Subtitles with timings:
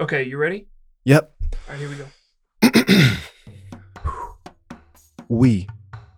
[0.00, 0.68] Okay, you ready?
[1.04, 1.34] Yep.
[1.42, 3.14] All right, here we go.
[5.30, 5.68] We,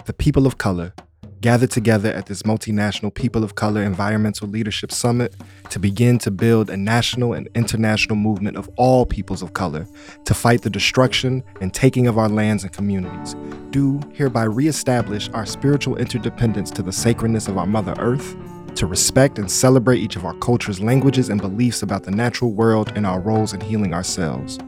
[0.05, 0.95] the people of color,
[1.41, 5.35] gathered together at this multinational People of Color Environmental Leadership Summit
[5.71, 9.87] to begin to build a national and international movement of all peoples of color
[10.27, 13.35] to fight the destruction and taking of our lands and communities.
[13.71, 18.37] Do hereby reestablish our spiritual interdependence to the sacredness of our Mother Earth,
[18.77, 22.93] to respect and celebrate each of our cultures, languages, and beliefs about the natural world
[22.95, 24.59] and our roles in healing ourselves,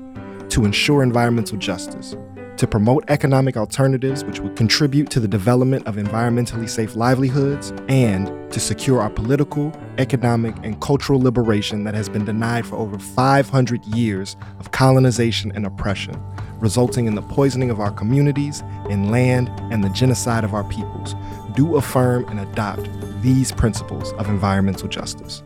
[0.48, 2.16] to ensure environmental justice.
[2.58, 8.30] To promote economic alternatives which would contribute to the development of environmentally safe livelihoods, and
[8.52, 13.84] to secure our political, economic, and cultural liberation that has been denied for over 500
[13.86, 16.22] years of colonization and oppression,
[16.58, 21.14] resulting in the poisoning of our communities and land and the genocide of our peoples.
[21.54, 22.88] Do affirm and adopt
[23.20, 25.42] these principles of environmental justice.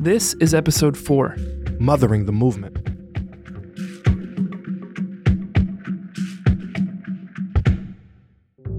[0.00, 1.36] This is episode four
[1.78, 2.76] Mothering the Movement.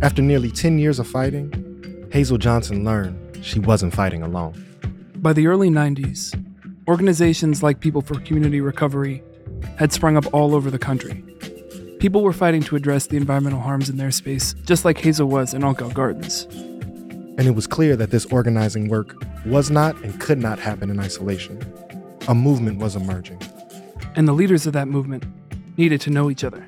[0.01, 4.63] After nearly 10 years of fighting, Hazel Johnson learned she wasn't fighting alone.
[5.15, 6.35] By the early 90s,
[6.87, 9.23] organizations like People for Community Recovery
[9.77, 11.23] had sprung up all over the country.
[11.99, 15.55] People were fighting to address the environmental harms in their space, just like Hazel was
[15.55, 16.43] in Altgeld Gardens.
[17.39, 19.15] And it was clear that this organizing work
[19.47, 21.59] was not and could not happen in isolation.
[22.27, 23.41] A movement was emerging.
[24.15, 25.25] And the leaders of that movement
[25.75, 26.67] needed to know each other.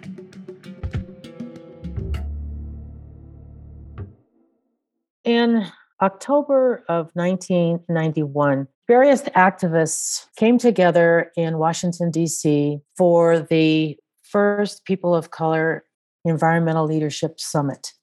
[5.23, 5.67] In
[6.01, 12.79] October of 1991, various activists came together in Washington, D.C.
[12.97, 13.95] for the
[14.29, 15.85] first People of Color
[16.23, 17.93] Environmental Leadership Summit.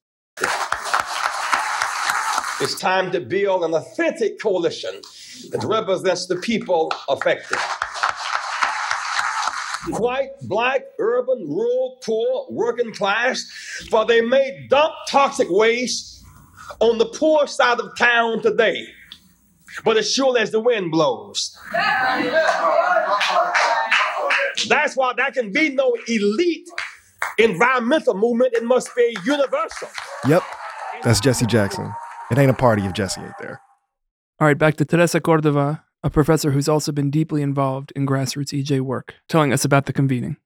[2.60, 5.02] It's time to build an authentic coalition
[5.50, 7.58] that represents the people affected.
[10.00, 13.44] White, black, urban, rural, poor, working class,
[13.88, 16.24] for they may dump toxic waste
[16.80, 18.84] on the poor side of town today,
[19.84, 21.56] but as sure as the wind blows.
[24.68, 26.68] That's why there can be no elite
[27.38, 28.54] environmental movement.
[28.54, 29.88] It must be universal.
[30.26, 30.42] Yep,
[31.02, 31.92] that's Jesse Jackson.
[32.30, 33.60] It ain't a party if Jesse ain't there.
[34.40, 38.52] All right, back to Teresa Cordova, a professor who's also been deeply involved in grassroots
[38.52, 40.36] EJ work, telling us about the convening.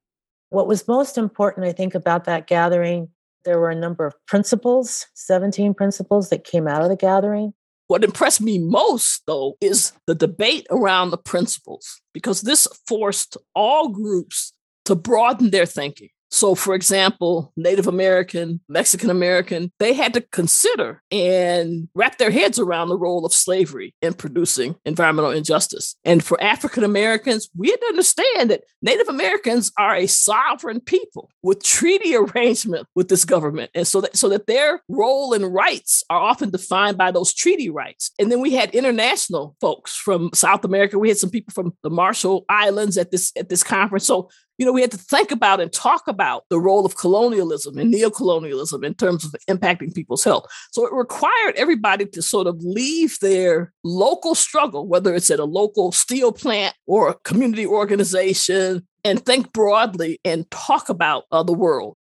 [0.49, 3.09] What was most important, I think, about that gathering
[3.43, 7.53] there were a number of principles, 17 principles that came out of the gathering.
[7.91, 13.89] What impressed me most, though, is the debate around the principles, because this forced all
[13.89, 14.53] groups
[14.85, 16.07] to broaden their thinking.
[16.31, 22.57] So, for example, Native American, Mexican American, they had to consider and wrap their heads
[22.57, 25.95] around the role of slavery in producing environmental injustice.
[26.05, 31.29] And for African Americans, we had to understand that Native Americans are a sovereign people
[31.43, 33.69] with treaty arrangement with this government.
[33.75, 37.69] And so that, so that their role and rights are often defined by those treaty
[37.69, 38.11] rights.
[38.17, 40.97] And then we had international folks from South America.
[40.97, 44.05] We had some people from the Marshall Islands at this at this conference.
[44.05, 44.29] So
[44.61, 47.91] you know, we had to think about and talk about the role of colonialism and
[47.91, 50.45] neocolonialism in terms of impacting people's health.
[50.71, 55.45] So it required everybody to sort of leave their local struggle, whether it's at a
[55.45, 61.53] local steel plant or a community organization, and think broadly and talk about uh, the
[61.53, 61.97] world.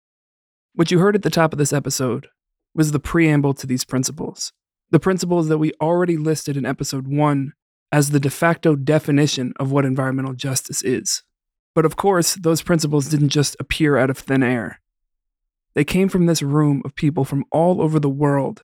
[0.76, 2.28] What you heard at the top of this episode
[2.72, 4.53] was the preamble to these principles,
[4.93, 7.53] the principles that we already listed in episode one
[7.91, 11.25] as the de facto definition of what environmental justice is.
[11.74, 14.80] But of course, those principles didn't just appear out of thin air.
[15.74, 18.62] They came from this room of people from all over the world,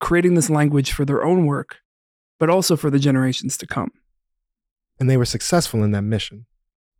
[0.00, 1.78] creating this language for their own work,
[2.38, 3.90] but also for the generations to come.
[4.98, 6.46] And they were successful in that mission.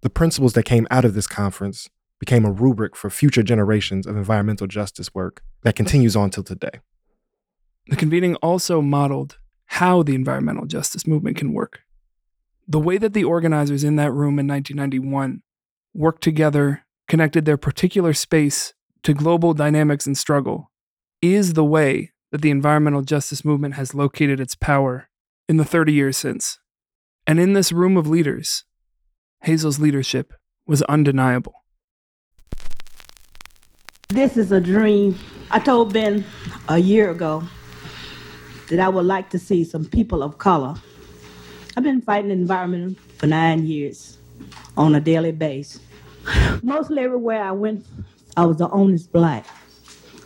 [0.03, 4.17] The principles that came out of this conference became a rubric for future generations of
[4.17, 6.81] environmental justice work that continues on till today.
[7.89, 11.81] The convening also modeled how the environmental justice movement can work.
[12.69, 15.43] The way that the organizers in that room in 1991
[15.97, 20.71] worked together, connected their particular space to global dynamics and struggle,
[21.23, 25.09] is the way that the environmental justice movement has located its power
[25.49, 26.59] in the 30 years since.
[27.27, 28.65] And in this room of leaders,
[29.43, 30.35] Hazel's leadership
[30.67, 31.65] was undeniable.
[34.09, 35.19] This is a dream.
[35.51, 36.25] I told Ben
[36.69, 37.43] a year ago
[38.71, 40.75] that I would like to see some people of color.
[41.77, 44.19] I've been fighting the environment for nine years
[44.77, 45.81] on a daily basis.
[46.63, 47.87] Mostly everywhere I went,
[48.37, 49.47] I was the only black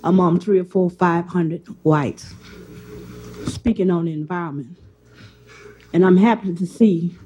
[0.03, 2.35] among three or four, five hundred whites
[3.47, 4.79] speaking on the environment.
[5.93, 7.17] And I'm happy to see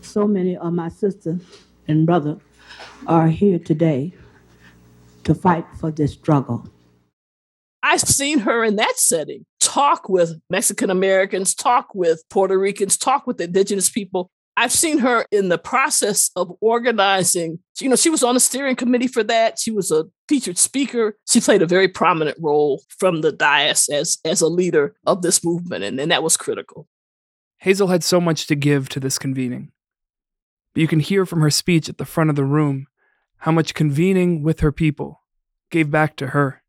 [0.00, 1.42] so many of my sisters
[1.88, 2.38] and brother
[3.06, 4.14] are here today
[5.24, 6.68] to fight for this struggle.
[7.82, 13.26] I've seen her in that setting talk with Mexican Americans, talk with Puerto Ricans, talk
[13.26, 14.30] with indigenous people.
[14.58, 17.58] I've seen her in the process of organizing.
[17.78, 19.58] You know, she was on the steering committee for that.
[19.58, 21.16] She was a featured speaker.
[21.28, 25.44] She played a very prominent role from the dais as, as a leader of this
[25.44, 26.88] movement, and, and that was critical.
[27.58, 29.72] Hazel had so much to give to this convening.
[30.72, 32.86] But you can hear from her speech at the front of the room
[33.38, 35.20] how much convening with her people
[35.70, 36.62] gave back to her.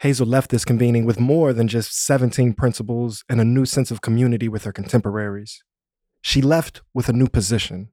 [0.00, 4.00] Hazel left this convening with more than just 17 principles and a new sense of
[4.00, 5.62] community with her contemporaries.
[6.22, 7.88] She left with a new position,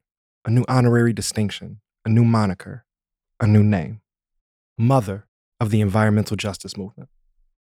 [0.45, 2.85] a new honorary distinction, a new moniker,
[3.39, 4.01] a new name
[4.77, 5.25] Mother
[5.59, 7.09] of the Environmental Justice Movement.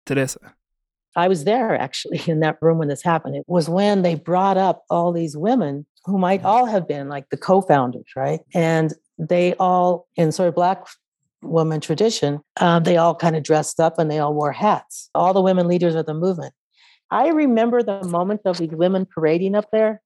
[0.05, 0.55] Teresa.
[1.15, 3.35] I was there actually in that room when this happened.
[3.35, 7.29] It was when they brought up all these women who might all have been like
[7.29, 8.39] the co founders, right?
[8.53, 10.87] And they all, in sort of Black
[11.41, 15.09] woman tradition, um, they all kind of dressed up and they all wore hats.
[15.13, 16.53] All the women leaders of the movement.
[17.11, 20.01] I remember the moment of these women parading up there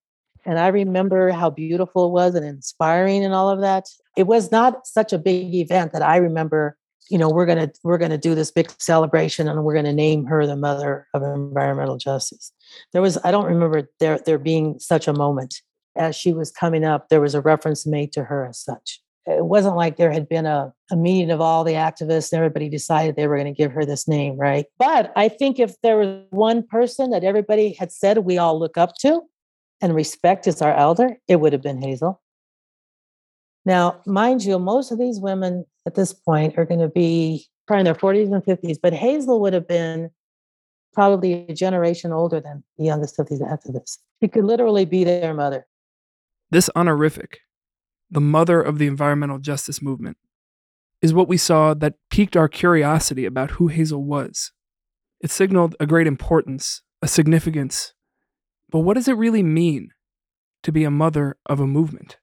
[0.48, 3.86] and I remember how beautiful it was and inspiring and all of that.
[4.16, 6.78] It was not such a big event that I remember,
[7.10, 9.86] you know, we're going to we're going to do this big celebration and we're going
[9.86, 12.54] to name her the mother of environmental justice.
[12.94, 15.62] There was I don't remember there there being such a moment
[15.98, 19.02] as she was coming up there was a reference made to her as such.
[19.26, 22.70] It wasn't like there had been a, a meeting of all the activists and everybody
[22.70, 24.66] decided they were going to give her this name, right?
[24.80, 28.78] But I think if there was one person that everybody had said we all look
[28.78, 29.24] up to,
[29.82, 32.22] and respect as our elder, it would have been Hazel.
[33.66, 37.82] Now, mind you, most of these women at this point are going to be probably
[37.82, 40.10] in their 40s and 50s, but Hazel would have been
[40.94, 43.98] probably a generation older than the youngest of these activists.
[44.22, 45.68] She could literally be their mother.
[46.50, 47.40] This honorific,
[48.10, 50.18] the mother of the environmental justice movement,
[51.02, 54.52] is what we saw that piqued our curiosity about who Hazel was.
[55.20, 57.94] It signaled a great importance, a significance,
[58.70, 59.90] but what does it really mean
[60.64, 62.18] to be a mother of a movement?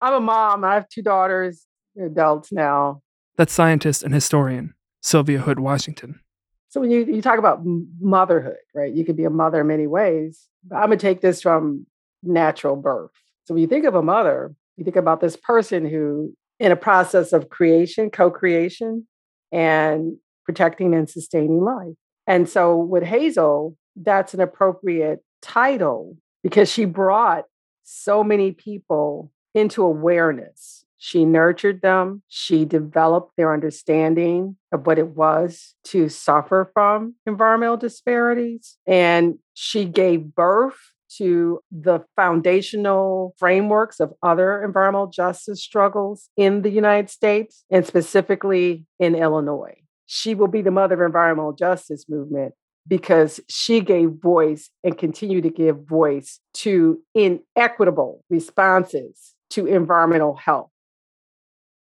[0.00, 0.64] I'm a mom.
[0.64, 1.66] I have two daughters,
[2.00, 3.02] adults now.
[3.36, 6.20] That's scientist and historian Sylvia Hood Washington.
[6.70, 7.60] So when you, you talk about
[8.00, 8.92] motherhood, right?
[8.92, 10.46] You could be a mother in many ways.
[10.70, 11.86] I'm going to take this from
[12.22, 13.10] natural birth.
[13.44, 16.76] So when you think of a mother, you think about this person who, in a
[16.76, 19.06] process of creation, co creation,
[19.50, 21.94] and protecting and sustaining life.
[22.26, 27.44] And so with Hazel, that's an appropriate title because she brought
[27.82, 30.84] so many people into awareness.
[30.98, 32.22] She nurtured them.
[32.28, 38.76] She developed their understanding of what it was to suffer from environmental disparities.
[38.86, 40.76] And she gave birth
[41.16, 48.84] to the foundational frameworks of other environmental justice struggles in the United States and specifically
[48.98, 49.80] in Illinois.
[50.06, 52.54] She will be the mother of environmental justice movement
[52.88, 60.70] because she gave voice and continued to give voice to inequitable responses to environmental health.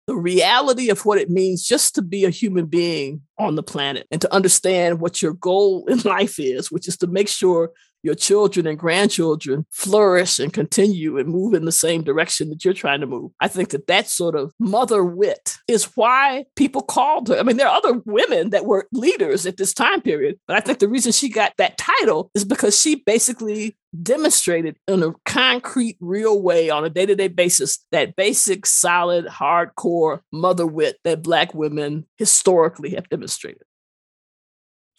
[0.08, 4.08] The reality of what it means just to be a human being on the planet
[4.10, 7.72] and to understand what your goal in life is, which is to make sure
[8.04, 12.74] your children and grandchildren flourish and continue and move in the same direction that you're
[12.74, 13.32] trying to move.
[13.40, 17.38] I think that that sort of mother wit is why people called her.
[17.38, 20.62] I mean, there are other women that were leaders at this time period, but I
[20.62, 25.98] think the reason she got that title is because she basically demonstrated in a concrete,
[26.00, 31.24] real way on a day to day basis that basic, solid, hardcore mother wit that
[31.24, 33.64] Black women historically have demonstrated.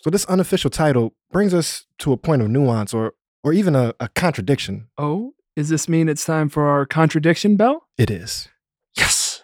[0.02, 3.12] So this unofficial title brings us to a point of nuance or
[3.44, 4.88] or even a, a contradiction.
[4.96, 7.86] Oh, does this mean it's time for our contradiction bell?
[7.98, 8.48] It is.
[8.96, 9.42] Yes.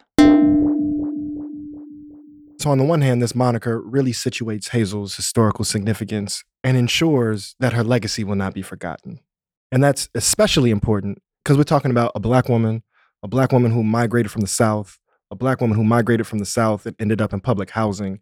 [2.59, 7.75] So on the one hand, this moniker really situates Hazel's historical significance and ensures that
[7.75, 9.21] her legacy will not be forgotten.
[9.71, 12.83] And that's especially important because we're talking about a black woman,
[13.23, 14.99] a black woman who migrated from the South,
[15.31, 18.21] a black woman who migrated from the South and ended up in public housing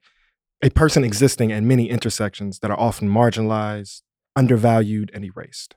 [0.64, 4.00] a person existing at many intersections that are often marginalized,
[4.34, 5.76] undervalued, and erased.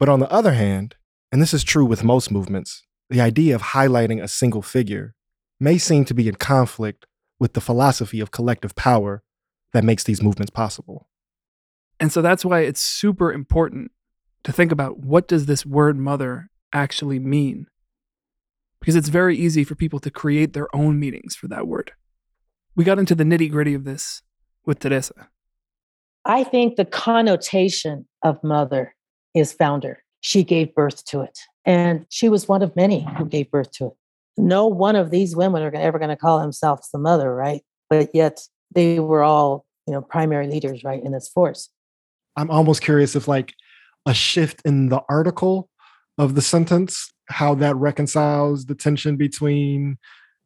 [0.00, 0.96] But on the other hand,
[1.30, 5.14] and this is true with most movements, the idea of highlighting a single figure
[5.60, 7.06] may seem to be in conflict
[7.38, 9.22] with the philosophy of collective power
[9.72, 11.06] that makes these movements possible.
[12.00, 13.92] And so that's why it's super important
[14.42, 17.68] to think about what does this word mother actually mean?
[18.80, 21.92] Because it's very easy for people to create their own meanings for that word.
[22.76, 24.22] We got into the nitty gritty of this
[24.66, 25.28] with Teresa.
[26.24, 28.94] I think the connotation of mother
[29.34, 30.02] is founder.
[30.20, 31.38] She gave birth to it.
[31.64, 33.92] And she was one of many who gave birth to it.
[34.36, 37.62] no one of these women are ever going to call themselves the mother, right?
[37.88, 38.40] But yet
[38.74, 41.70] they were all, you know, primary leaders, right, in this force.
[42.36, 43.54] I'm almost curious if like
[44.06, 45.70] a shift in the article
[46.18, 49.98] of the sentence, how that reconciles the tension between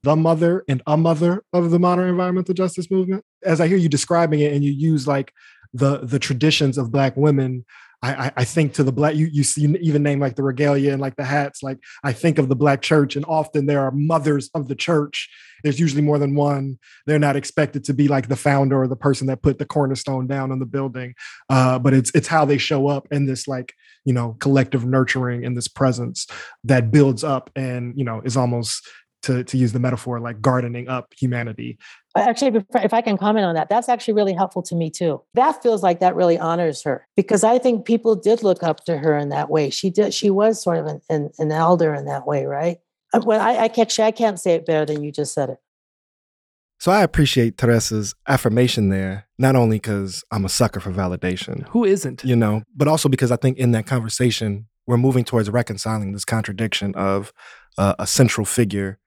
[0.02, 3.24] the mother and a mother of the modern environmental justice movement.
[3.44, 5.32] As I hear you describing it and you use like
[5.72, 7.64] the the traditions of black women
[8.00, 11.00] I, I think to the black you you see even name like the regalia and
[11.00, 11.64] like the hats.
[11.64, 15.28] Like I think of the black church and often there are mothers of the church.
[15.64, 16.78] There's usually more than one.
[17.06, 20.28] They're not expected to be like the founder or the person that put the cornerstone
[20.28, 21.14] down on the building
[21.48, 23.72] uh, but it's it's how they show up in this like
[24.04, 26.26] you know collective nurturing and this presence
[26.62, 28.88] that builds up and you know is almost
[29.22, 31.78] to, to use the metaphor like gardening up humanity
[32.16, 35.62] actually if i can comment on that that's actually really helpful to me too that
[35.62, 39.16] feels like that really honors her because i think people did look up to her
[39.16, 42.26] in that way she did she was sort of an, an, an elder in that
[42.26, 42.78] way right
[43.12, 45.58] uh, well I, I can't i can't say it better than you just said it
[46.80, 51.66] so I appreciate Teresa's affirmation there, not only because I'm a sucker for validation.
[51.70, 52.22] Who isn't?
[52.22, 56.24] You know, but also because I think in that conversation, we're moving towards reconciling this
[56.24, 57.32] contradiction of
[57.76, 58.98] uh, a central figure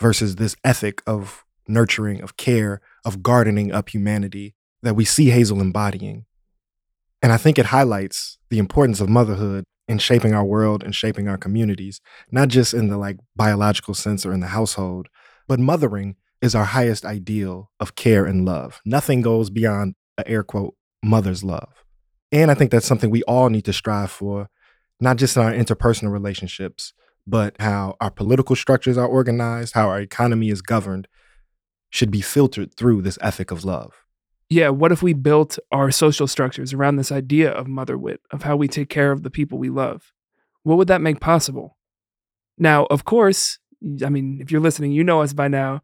[0.00, 5.60] versus this ethic of nurturing, of care, of gardening up humanity that we see Hazel
[5.60, 6.24] embodying.
[7.22, 11.28] And I think it highlights the importance of motherhood in shaping our world and shaping
[11.28, 15.08] our communities, not just in the like biological sense or in the household,
[15.46, 18.80] but mothering is our highest ideal of care and love.
[18.86, 21.84] Nothing goes beyond a air quote mother's love.
[22.32, 24.48] And I think that's something we all need to strive for,
[25.00, 26.92] not just in our interpersonal relationships,
[27.30, 31.08] but how our political structures are organized, how our economy is governed,
[31.90, 34.04] should be filtered through this ethic of love.
[34.48, 38.42] Yeah, what if we built our social structures around this idea of mother wit, of
[38.42, 40.12] how we take care of the people we love?
[40.64, 41.78] What would that make possible?
[42.58, 43.58] Now, of course,
[44.04, 45.82] I mean, if you're listening, you know us by now.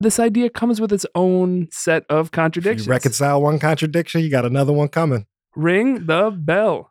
[0.00, 2.88] This idea comes with its own set of contradictions.
[2.88, 5.26] reconcile one contradiction, you got another one coming.
[5.54, 6.89] Ring the bell.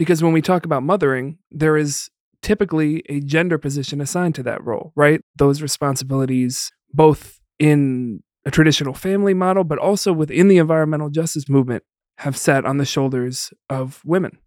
[0.00, 2.08] Because when we talk about mothering, there is
[2.40, 5.20] typically a gender position assigned to that role, right?
[5.36, 11.84] Those responsibilities, both in a traditional family model, but also within the environmental justice movement,
[12.16, 14.38] have sat on the shoulders of women.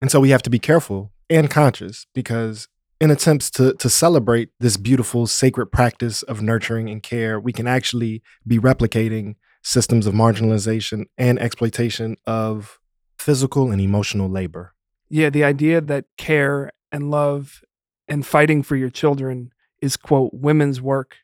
[0.00, 4.48] And so we have to be careful and conscious because in attempts to to celebrate
[4.60, 10.14] this beautiful sacred practice of nurturing and care, we can actually be replicating systems of
[10.14, 12.78] marginalization and exploitation of
[13.18, 14.72] physical and emotional labor.
[15.12, 17.60] Yeah, the idea that care and love
[18.08, 19.52] and fighting for your children
[19.82, 21.16] is, quote, women's work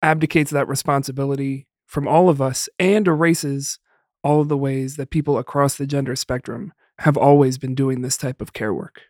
[0.00, 3.78] abdicates that responsibility from all of us and erases
[4.24, 8.16] all of the ways that people across the gender spectrum have always been doing this
[8.16, 9.02] type of care work.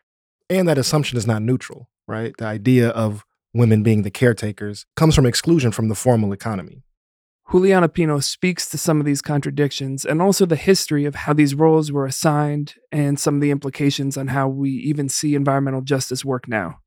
[0.50, 2.34] And that assumption is not neutral, right?
[2.36, 6.82] The idea of women being the caretakers comes from exclusion from the formal economy.
[7.52, 11.54] Juliana Pino speaks to some of these contradictions and also the history of how these
[11.54, 16.24] roles were assigned and some of the implications on how we even see environmental justice
[16.24, 16.78] work now.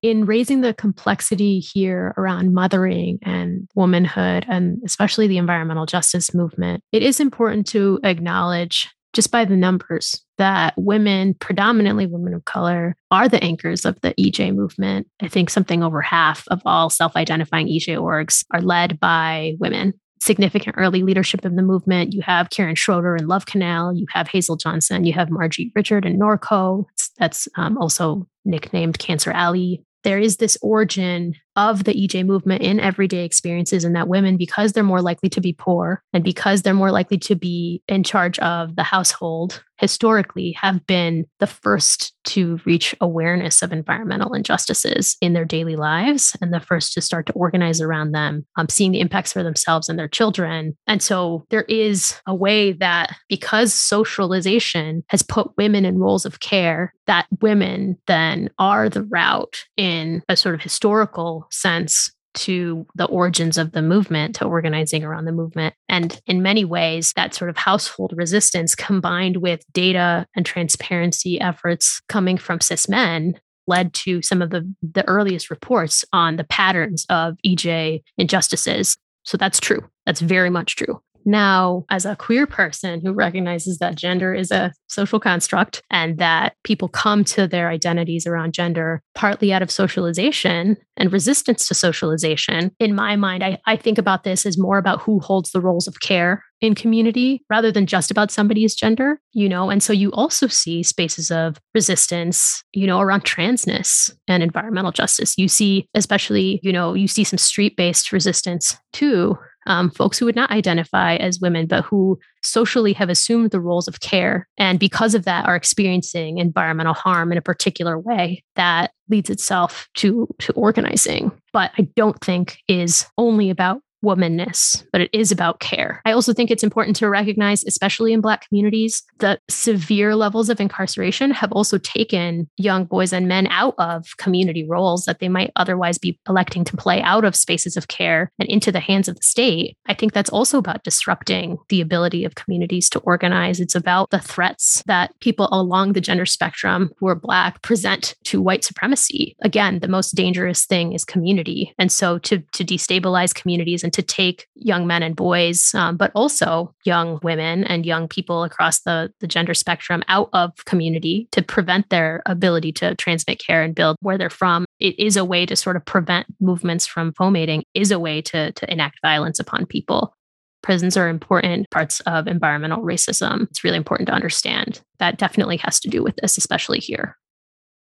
[0.00, 6.84] In raising the complexity here around mothering and womanhood, and especially the environmental justice movement,
[6.92, 12.96] it is important to acknowledge just by the numbers that women, predominantly women of color,
[13.10, 15.06] are the anchors of the EJ movement.
[15.22, 19.94] I think something over half of all self identifying EJ orgs are led by women.
[20.20, 22.12] Significant early leadership in the movement.
[22.12, 23.94] You have Karen Schroeder and Love Canal.
[23.94, 25.04] You have Hazel Johnson.
[25.04, 26.86] You have Margie Richard and Norco.
[27.18, 29.82] That's um, also nicknamed Cancer Alley.
[30.02, 34.72] There is this origin of the EJ movement in everyday experiences, and that women, because
[34.72, 38.38] they're more likely to be poor and because they're more likely to be in charge
[38.40, 45.32] of the household, historically have been the first to reach awareness of environmental injustices in
[45.32, 49.00] their daily lives and the first to start to organize around them, um, seeing the
[49.00, 50.76] impacts for themselves and their children.
[50.86, 56.40] And so there is a way that because socialization has put women in roles of
[56.40, 63.06] care, that women then are the route in a sort of historical sense to the
[63.06, 65.74] origins of the movement, to organizing around the movement.
[65.88, 72.00] And in many ways, that sort of household resistance combined with data and transparency efforts
[72.08, 77.06] coming from cis men led to some of the, the earliest reports on the patterns
[77.08, 78.96] of EJ injustices.
[79.24, 79.80] So that's true.
[80.04, 81.00] That's very much true.
[81.24, 86.54] Now, as a queer person who recognizes that gender is a social construct and that
[86.64, 92.70] people come to their identities around gender partly out of socialization and resistance to socialization,
[92.78, 95.88] in my mind, I, I think about this as more about who holds the roles
[95.88, 99.70] of care in community rather than just about somebody's gender, you know?
[99.70, 105.36] And so you also see spaces of resistance, you know, around transness and environmental justice.
[105.36, 110.26] You see, especially, you know, you see some street based resistance too um, folks who
[110.26, 114.48] would not identify as women, but who socially have assumed the roles of care.
[114.58, 119.88] And because of that, are experiencing environmental harm in a particular way that leads itself
[119.96, 121.32] to, to organizing.
[121.52, 126.00] But I don't think is only about womanness, but it is about care.
[126.04, 130.60] I also think it's important to recognize, especially in Black communities, that severe levels of
[130.60, 135.52] incarceration have also taken young boys and men out of community roles that they might
[135.56, 139.16] otherwise be electing to play out of spaces of care and into the hands of
[139.16, 139.76] the state.
[139.86, 143.60] I think that's also about disrupting the ability of communities to organize.
[143.60, 148.42] It's about the threats that people along the gender spectrum who are Black present to
[148.42, 149.36] white supremacy.
[149.42, 151.74] Again, the most dangerous thing is community.
[151.78, 156.10] And so to, to destabilize communities and to take young men and boys, um, but
[156.16, 161.42] also young women and young people across the, the gender spectrum out of community to
[161.42, 164.64] prevent their ability to transmit care and build where they're from.
[164.80, 168.50] It is a way to sort of prevent movements from fomenting, is a way to,
[168.50, 170.12] to enact violence upon people.
[170.60, 173.42] Prisons are important parts of environmental racism.
[173.50, 174.80] It's really important to understand.
[174.98, 177.16] That definitely has to do with this, especially here.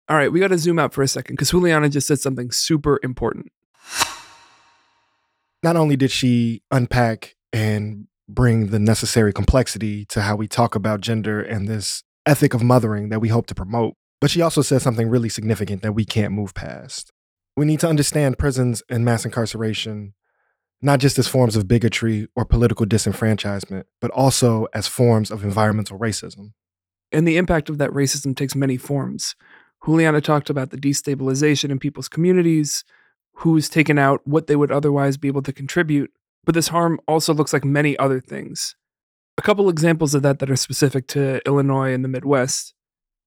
[0.07, 2.51] All right, we got to zoom out for a second because Juliana just said something
[2.51, 3.47] super important
[5.65, 11.01] not only did she unpack and bring the necessary complexity to how we talk about
[11.01, 14.83] gender and this ethic of mothering that we hope to promote, but she also said
[14.83, 17.11] something really significant that we can't move past.
[17.57, 20.13] We need to understand prisons and mass incarceration
[20.81, 25.97] not just as forms of bigotry or political disenfranchisement, but also as forms of environmental
[25.97, 26.51] racism.
[27.11, 29.35] And the impact of that racism takes many forms.
[29.83, 32.83] Juliana talked about the destabilization in people's communities,
[33.35, 36.11] who's taken out what they would otherwise be able to contribute,
[36.43, 38.75] but this harm also looks like many other things.
[39.37, 42.73] A couple examples of that that are specific to Illinois and the Midwest.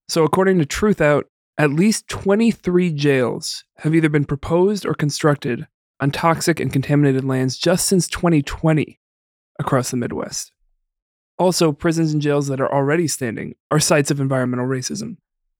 [0.08, 1.24] So, according to Truthout,
[1.58, 5.66] at least 23 jails have either been proposed or constructed
[6.00, 8.98] on toxic and contaminated lands just since 2020
[9.58, 10.52] across the Midwest.
[11.38, 15.16] Also, prisons and jails that are already standing are sites of environmental racism.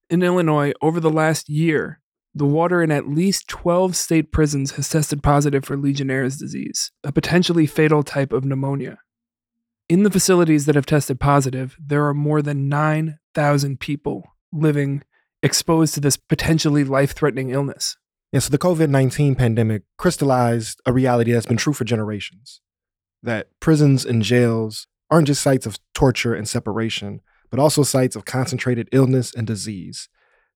[0.09, 2.01] In Illinois, over the last year,
[2.38, 7.11] the water in at least 12 state prisons has tested positive for Legionnaire's disease, a
[7.11, 8.98] potentially fatal type of pneumonia.
[9.88, 14.22] In the facilities that have tested positive, there are more than 9,000 people
[14.53, 15.03] living
[15.42, 17.96] exposed to this potentially life threatening illness.
[18.33, 22.61] And so the COVID 19 pandemic crystallized a reality that's been true for generations
[23.22, 27.20] that prisons and jails aren't just sites of torture and separation,
[27.51, 30.09] but also sites of concentrated illness and disease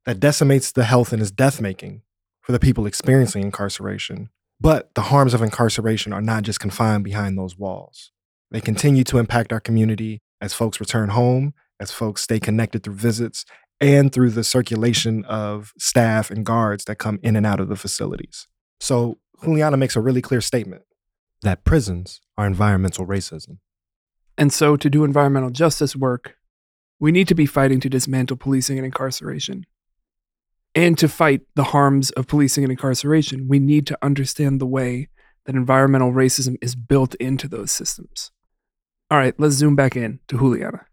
[0.04, 2.02] that decimates the health and is death making
[2.40, 4.28] for the people experiencing incarceration.
[4.60, 8.12] But the harms of incarceration are not just confined behind those walls.
[8.50, 12.94] They continue to impact our community as folks return home, as folks stay connected through
[12.94, 13.44] visits,
[13.80, 17.76] and through the circulation of staff and guards that come in and out of the
[17.76, 18.46] facilities.
[18.78, 20.82] So, Juliana makes a really clear statement
[21.42, 23.58] that prisons are environmental racism.
[24.38, 26.36] And so, to do environmental justice work,
[27.00, 29.66] we need to be fighting to dismantle policing and incarceration.
[30.74, 35.08] And to fight the harms of policing and incarceration, we need to understand the way
[35.44, 38.30] that environmental racism is built into those systems.
[39.10, 40.86] All right, let's zoom back in to Juliana.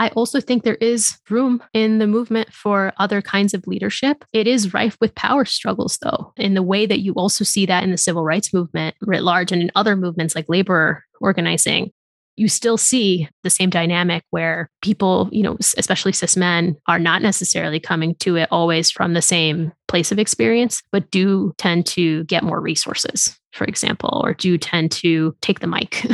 [0.00, 4.24] I also think there is room in the movement for other kinds of leadership.
[4.32, 7.84] It is rife with power struggles, though, in the way that you also see that
[7.84, 11.92] in the civil rights movement writ large and in other movements like labor organizing
[12.36, 17.22] you still see the same dynamic where people, you know, especially cis men, are not
[17.22, 22.24] necessarily coming to it always from the same place of experience, but do tend to
[22.24, 26.06] get more resources, for example, or do tend to take the mic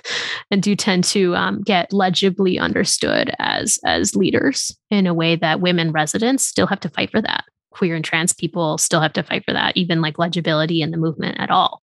[0.50, 5.60] and do tend to um, get legibly understood as as leaders in a way that
[5.60, 7.44] women residents still have to fight for that.
[7.72, 10.96] Queer and trans people still have to fight for that, even like legibility in the
[10.96, 11.82] movement at all.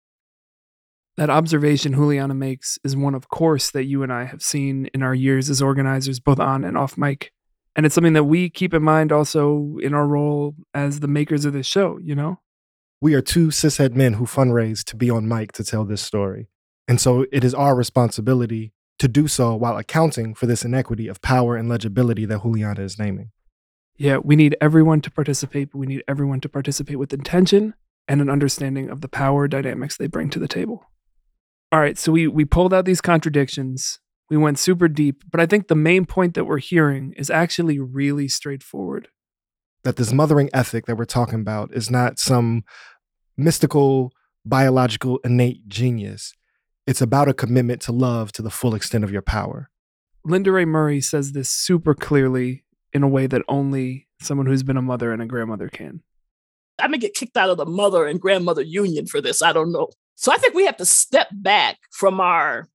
[1.17, 5.03] That observation Juliana makes is one, of course, that you and I have seen in
[5.03, 7.33] our years as organizers, both on and off mic.
[7.77, 11.45] And it's something that we keep in mind also in our role as the makers
[11.45, 12.41] of this show, you know?
[13.01, 16.49] We are two cishet men who fundraise to be on mic to tell this story.
[16.87, 21.23] And so it is our responsibility to do so while accounting for this inequity of
[21.23, 23.31] power and legibility that Juliana is naming.
[23.97, 27.75] Yeah, we need everyone to participate, but we need everyone to participate with intention
[28.09, 30.90] and an understanding of the power dynamics they bring to the table.
[31.73, 34.01] All right, so we we pulled out these contradictions.
[34.29, 37.79] We went super deep, but I think the main point that we're hearing is actually
[37.79, 39.09] really straightforward.
[39.85, 42.65] That this mothering ethic that we're talking about is not some
[43.37, 44.13] mystical,
[44.45, 46.33] biological, innate genius.
[46.87, 49.71] It's about a commitment to love to the full extent of your power.
[50.25, 54.77] Linda Rae Murray says this super clearly in a way that only someone who's been
[54.77, 56.03] a mother and a grandmother can.
[56.81, 59.43] I may get kicked out of the mother and grandmother union for this.
[59.43, 59.89] I don't know.
[60.17, 62.69] So I think we have to step back from our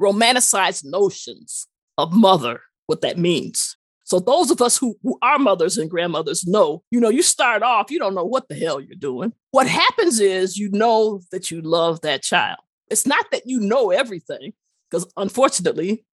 [0.00, 1.66] romanticized notions
[1.98, 3.76] of mother, what that means.
[4.04, 7.62] So those of us who, who are mothers and grandmothers know, you know, you start
[7.62, 9.32] off, you don't know what the hell you're doing.
[9.52, 12.58] What happens is you know that you love that child.
[12.90, 14.52] It's not that you know everything,
[14.90, 16.04] because unfortunately,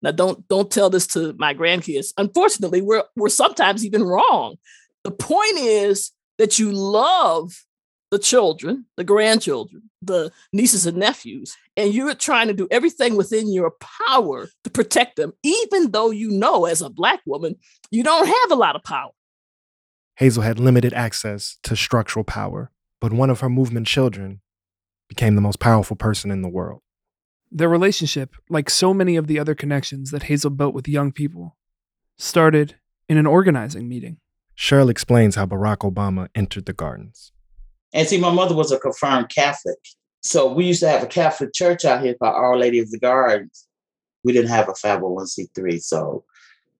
[0.00, 2.12] now don't don't tell this to my grandkids.
[2.16, 4.56] Unfortunately, we're we're sometimes even wrong.
[5.02, 7.66] The point is that you love
[8.10, 13.52] the children, the grandchildren, the nieces and nephews, and you're trying to do everything within
[13.52, 13.74] your
[14.08, 17.56] power to protect them, even though you know as a Black woman,
[17.90, 19.10] you don't have a lot of power.
[20.16, 22.70] Hazel had limited access to structural power,
[23.02, 24.40] but one of her movement children
[25.10, 26.80] became the most powerful person in the world.
[27.52, 31.58] Their relationship, like so many of the other connections that Hazel built with young people,
[32.16, 32.76] started
[33.10, 34.16] in an organizing meeting.
[34.60, 37.32] Cheryl explains how Barack Obama entered the gardens.
[37.94, 39.78] And see, my mother was a confirmed Catholic.
[40.20, 42.98] So we used to have a Catholic church out here called Our Lady of the
[42.98, 43.66] Gardens.
[44.22, 45.80] We didn't have a 501c3.
[45.80, 46.24] So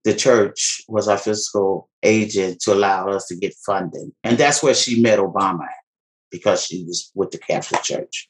[0.05, 4.13] the church was our fiscal agent to allow us to get funding.
[4.25, 5.85] And that's where she met Obama at,
[6.31, 8.29] because she was with the Catholic Church.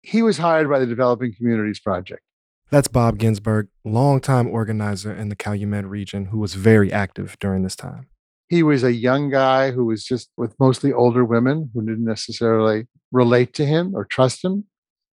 [0.00, 2.22] He was hired by the Developing Communities Project.
[2.70, 7.76] That's Bob Ginsberg, longtime organizer in the Calumet region who was very active during this
[7.76, 8.08] time.
[8.48, 12.86] He was a young guy who was just with mostly older women who didn't necessarily
[13.12, 14.64] relate to him or trust him.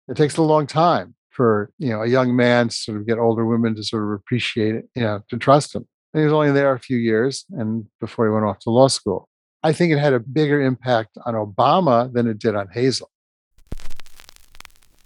[0.08, 3.18] It takes a long time for you know a young man to sort of get
[3.18, 5.86] older women to sort of appreciate it, you know, to trust him.
[6.12, 8.88] And he was only there a few years, and before he went off to law
[8.88, 9.28] school.
[9.64, 13.10] I think it had a bigger impact on Obama than it did on Hazel.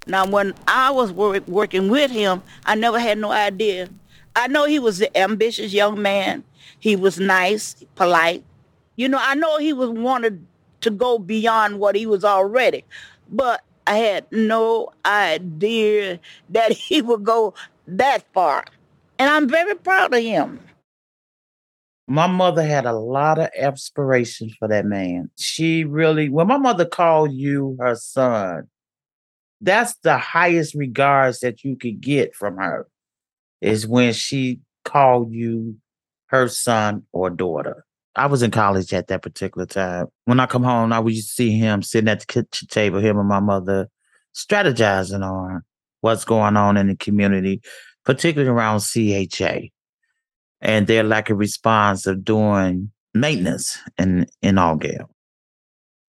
[0.07, 3.89] Now, when I was wor- working with him, I never had no idea.
[4.35, 6.45] I know he was an ambitious young man.
[6.79, 8.45] He was nice, polite.
[8.97, 10.45] You know, I know he was wanted
[10.81, 12.85] to go beyond what he was already,
[13.31, 17.55] but I had no idea that he would go
[17.87, 18.65] that far.
[19.19, 20.61] And I'm very proud of him.
[22.07, 25.31] My mother had a lot of aspiration for that man.
[25.39, 28.69] She really, when my mother called you her son,
[29.61, 32.87] that's the highest regards that you could get from her,
[33.61, 35.77] is when she called you
[36.29, 37.85] her son or daughter.
[38.17, 40.07] I was in college at that particular time.
[40.25, 43.29] When I come home, I would see him sitting at the kitchen table, him and
[43.29, 43.89] my mother
[44.35, 45.63] strategizing on
[46.01, 47.61] what's going on in the community,
[48.05, 49.69] particularly around CHA
[50.61, 55.07] and their lack of response of doing maintenance in, in Altgeld.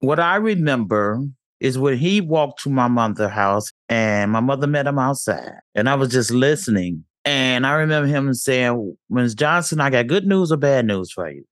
[0.00, 1.20] What I remember
[1.60, 5.88] is when he walked to my mother's house and my mother met him outside and
[5.88, 7.04] I was just listening.
[7.24, 9.34] And I remember him saying, Ms.
[9.34, 11.44] Johnson, I got good news or bad news for you.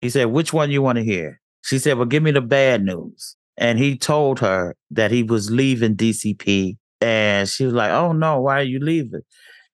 [0.00, 1.40] He said, which one you want to hear?
[1.62, 3.36] She said, well, give me the bad news.
[3.58, 6.76] And he told her that he was leaving DCP.
[7.02, 9.22] And she was like, oh no, why are you leaving?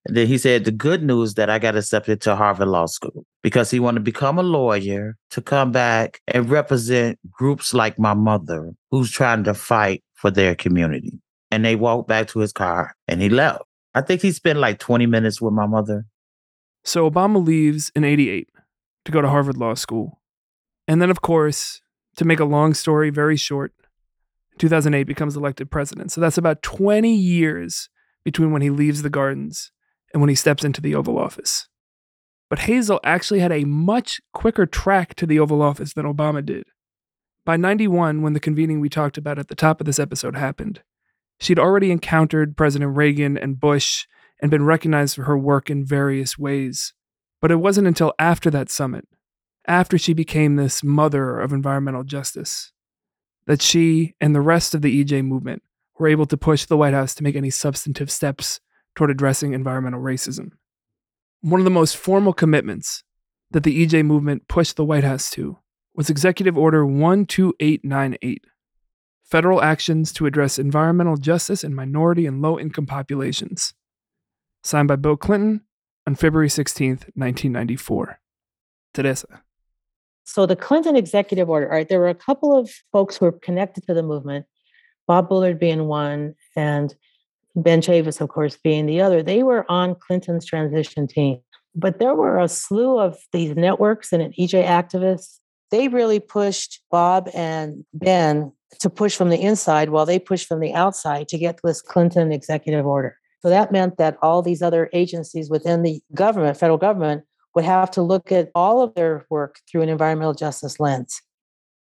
[0.07, 3.25] And then he said, the good news that I got accepted to Harvard Law School
[3.42, 8.14] because he wanted to become a lawyer to come back and represent groups like my
[8.14, 11.20] mother who's trying to fight for their community.
[11.51, 13.64] And they walked back to his car and he left.
[13.96, 16.04] I think he spent like 20 minutes with my mother.
[16.85, 18.46] So Obama leaves in 88
[19.06, 20.20] to go to Harvard Law School.
[20.87, 21.80] And then, of course,
[22.16, 23.72] to make a long story very short,
[24.59, 26.12] 2008 becomes elected president.
[26.12, 27.88] So that's about 20 years
[28.22, 29.72] between when he leaves the gardens
[30.12, 31.66] and when he steps into the Oval Office.
[32.50, 36.64] But Hazel actually had a much quicker track to the Oval Office than Obama did.
[37.46, 40.82] By 91, when the convening we talked about at the top of this episode happened,
[41.38, 44.07] she'd already encountered President Reagan and Bush
[44.40, 46.92] and been recognized for her work in various ways.
[47.40, 49.07] But it wasn't until after that summit,
[49.66, 52.72] after she became this mother of environmental justice,
[53.46, 55.62] that she and the rest of the EJ movement
[55.99, 58.61] were able to push the White House to make any substantive steps
[58.94, 60.53] toward addressing environmental racism.
[61.40, 63.05] One of the most formal commitments
[63.51, 65.59] that the EJ movement pushed the White House to
[65.94, 68.44] was Executive Order 12898
[69.26, 73.74] Federal Actions to Address Environmental Justice in Minority and Low Income Populations,
[74.62, 75.62] signed by Bill Clinton
[76.06, 78.20] on February 16th, 1994.
[78.94, 79.42] Teresa.
[80.24, 83.32] So the Clinton executive order, all right, there were a couple of folks who were
[83.32, 84.46] connected to the movement,
[85.06, 86.94] Bob Bullard being one, and
[87.54, 91.38] Ben Chavis, of course, being the other, they were on Clinton's transition team.
[91.74, 95.38] But there were a slew of these networks and EJ activists.
[95.70, 100.61] They really pushed Bob and Ben to push from the inside while they pushed from
[100.61, 103.16] the outside to get this Clinton executive order.
[103.40, 107.24] So that meant that all these other agencies within the government, federal government,
[107.55, 111.22] would have to look at all of their work through an environmental justice lens.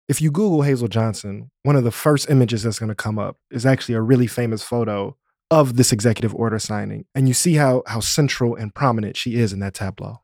[0.09, 3.37] If you Google Hazel Johnson, one of the first images that's going to come up
[3.49, 5.15] is actually a really famous photo
[5.49, 7.05] of this executive order signing.
[7.13, 10.21] And you see how, how central and prominent she is in that tableau.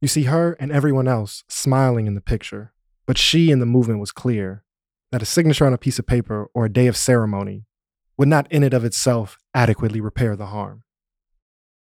[0.00, 2.72] You see her and everyone else smiling in the picture,
[3.06, 4.64] but she and the movement was clear
[5.12, 7.64] that a signature on a piece of paper or a day of ceremony
[8.16, 10.82] would not in and of itself adequately repair the harm.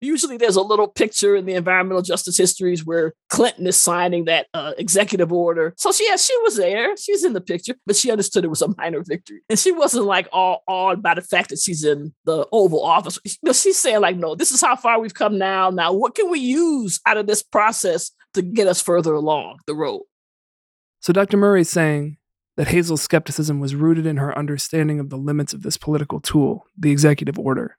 [0.00, 4.48] Usually there's a little picture in the environmental justice histories where Clinton is signing that
[4.52, 5.72] uh, executive order.
[5.78, 6.94] So she, yeah, she was there.
[6.96, 9.40] She was in the picture, but she understood it was a minor victory.
[9.48, 13.18] And she wasn't like all awed by the fact that she's in the Oval Office.
[13.24, 15.70] You know, she's saying like, no, this is how far we've come now.
[15.70, 19.74] Now, what can we use out of this process to get us further along the
[19.74, 20.02] road?
[21.00, 21.36] So Dr.
[21.36, 22.18] Murray's saying
[22.56, 26.66] that Hazel's skepticism was rooted in her understanding of the limits of this political tool,
[26.78, 27.76] the executive order.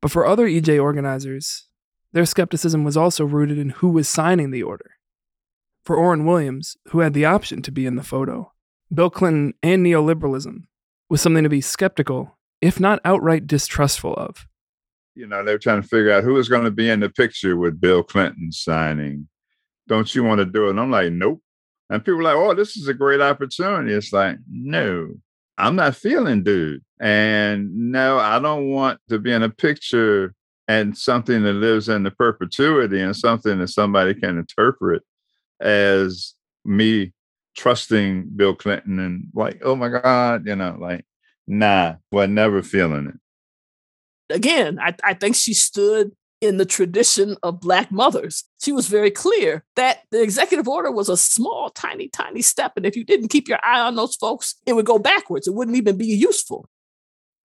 [0.00, 1.68] But for other EJ organizers,
[2.12, 4.92] their skepticism was also rooted in who was signing the order.
[5.84, 8.52] For Orrin Williams, who had the option to be in the photo,
[8.92, 10.64] Bill Clinton and neoliberalism
[11.08, 14.46] was something to be skeptical, if not outright distrustful of.
[15.14, 17.56] You know, they're trying to figure out who was going to be in the picture
[17.56, 19.28] with Bill Clinton signing.
[19.86, 20.70] Don't you want to do it?
[20.70, 21.42] And I'm like, nope.
[21.90, 23.92] And people like, oh, this is a great opportunity.
[23.92, 25.14] It's like, no,
[25.58, 26.82] I'm not feeling dude.
[27.00, 30.34] And no, I don't want to be in a picture
[30.66, 35.02] and something that lives in the perpetuity and something that somebody can interpret
[35.60, 37.12] as me
[37.56, 41.04] trusting Bill Clinton and like, oh my God, you know, like,
[41.46, 44.34] nah, well, never feeling it.
[44.34, 46.12] Again, I, I think she stood
[46.44, 48.44] in the tradition of Black mothers.
[48.62, 52.72] She was very clear that the executive order was a small, tiny, tiny step.
[52.76, 55.46] And if you didn't keep your eye on those folks, it would go backwards.
[55.46, 56.68] It wouldn't even be useful.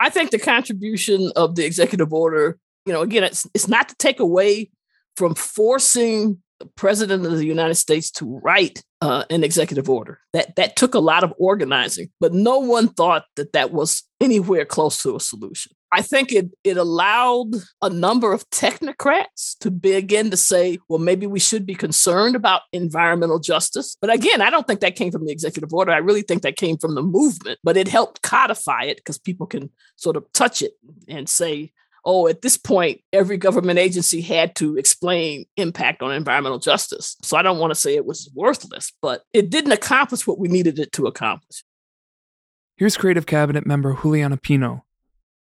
[0.01, 3.95] I think the contribution of the executive order, you know, again, it's, it's not to
[3.97, 4.71] take away
[5.17, 10.21] from forcing the president of the United States to write uh, an executive order.
[10.33, 14.65] That that took a lot of organizing, but no one thought that that was anywhere
[14.65, 15.73] close to a solution.
[15.93, 21.27] I think it it allowed a number of technocrats to begin to say, well, maybe
[21.27, 23.97] we should be concerned about environmental justice.
[24.01, 25.93] But again, I don't think that came from the executive order.
[25.93, 29.47] I really think that came from the movement, but it helped codify it because people
[29.47, 30.73] can sort of touch it
[31.09, 31.73] and say,
[32.07, 37.17] oh, at this point, every government agency had to explain impact on environmental justice.
[37.23, 40.47] So I don't want to say it was worthless, but it didn't accomplish what we
[40.47, 41.65] needed it to accomplish.
[42.77, 44.85] Here's Creative Cabinet member Juliana Pino.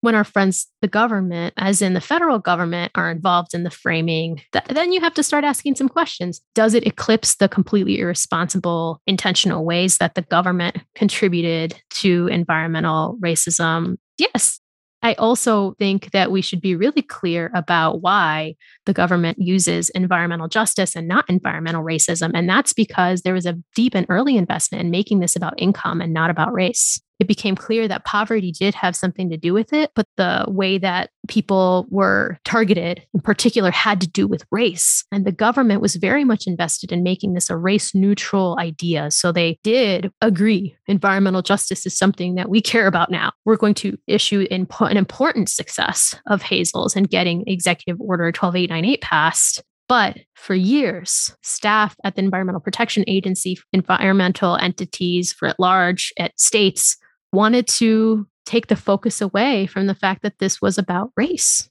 [0.01, 4.41] When our friends, the government, as in the federal government, are involved in the framing,
[4.53, 6.41] th- then you have to start asking some questions.
[6.55, 13.97] Does it eclipse the completely irresponsible, intentional ways that the government contributed to environmental racism?
[14.19, 14.61] Yes,
[15.03, 20.49] I also think that we should be really clear about why the government uses environmental
[20.49, 22.33] justice and not environmental racism.
[22.35, 26.01] And that's because there was a deep and early investment in making this about income
[26.01, 29.73] and not about race it became clear that poverty did have something to do with
[29.73, 35.05] it, but the way that people were targeted in particular had to do with race.
[35.11, 39.11] And the government was very much invested in making this a race neutral idea.
[39.11, 43.33] So they did agree environmental justice is something that we care about now.
[43.45, 49.63] We're going to issue an important success of Hazel's and getting Executive Order 12898 passed
[49.89, 56.39] but for years, staff at the Environmental Protection Agency, environmental entities for at large, at
[56.39, 56.99] states
[57.33, 61.69] wanted to take the focus away from the fact that this was about race.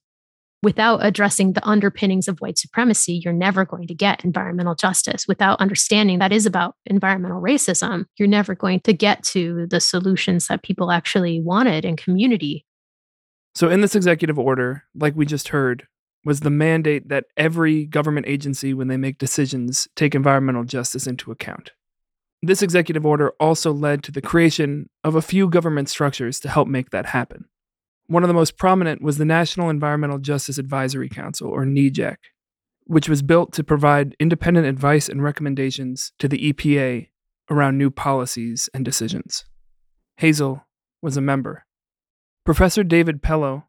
[0.63, 5.27] Without addressing the underpinnings of white supremacy, you're never going to get environmental justice.
[5.27, 10.47] Without understanding that is about environmental racism, you're never going to get to the solutions
[10.47, 12.65] that people actually wanted in community.
[13.53, 15.87] So, in this executive order, like we just heard,
[16.25, 21.31] was the mandate that every government agency, when they make decisions, take environmental justice into
[21.31, 21.71] account.
[22.43, 26.67] This executive order also led to the creation of a few government structures to help
[26.67, 27.45] make that happen.
[28.05, 32.17] One of the most prominent was the National Environmental Justice Advisory Council, or NEJAC,
[32.85, 37.09] which was built to provide independent advice and recommendations to the EPA
[37.49, 39.45] around new policies and decisions.
[40.17, 40.65] Hazel
[41.01, 41.65] was a member.
[42.45, 43.63] Professor David Pellow,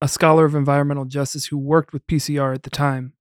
[0.00, 3.12] a scholar of environmental justice who worked with PCR at the time,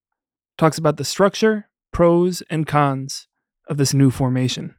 [0.58, 3.28] talks about the structure, pros, and cons
[3.68, 4.76] of this new formation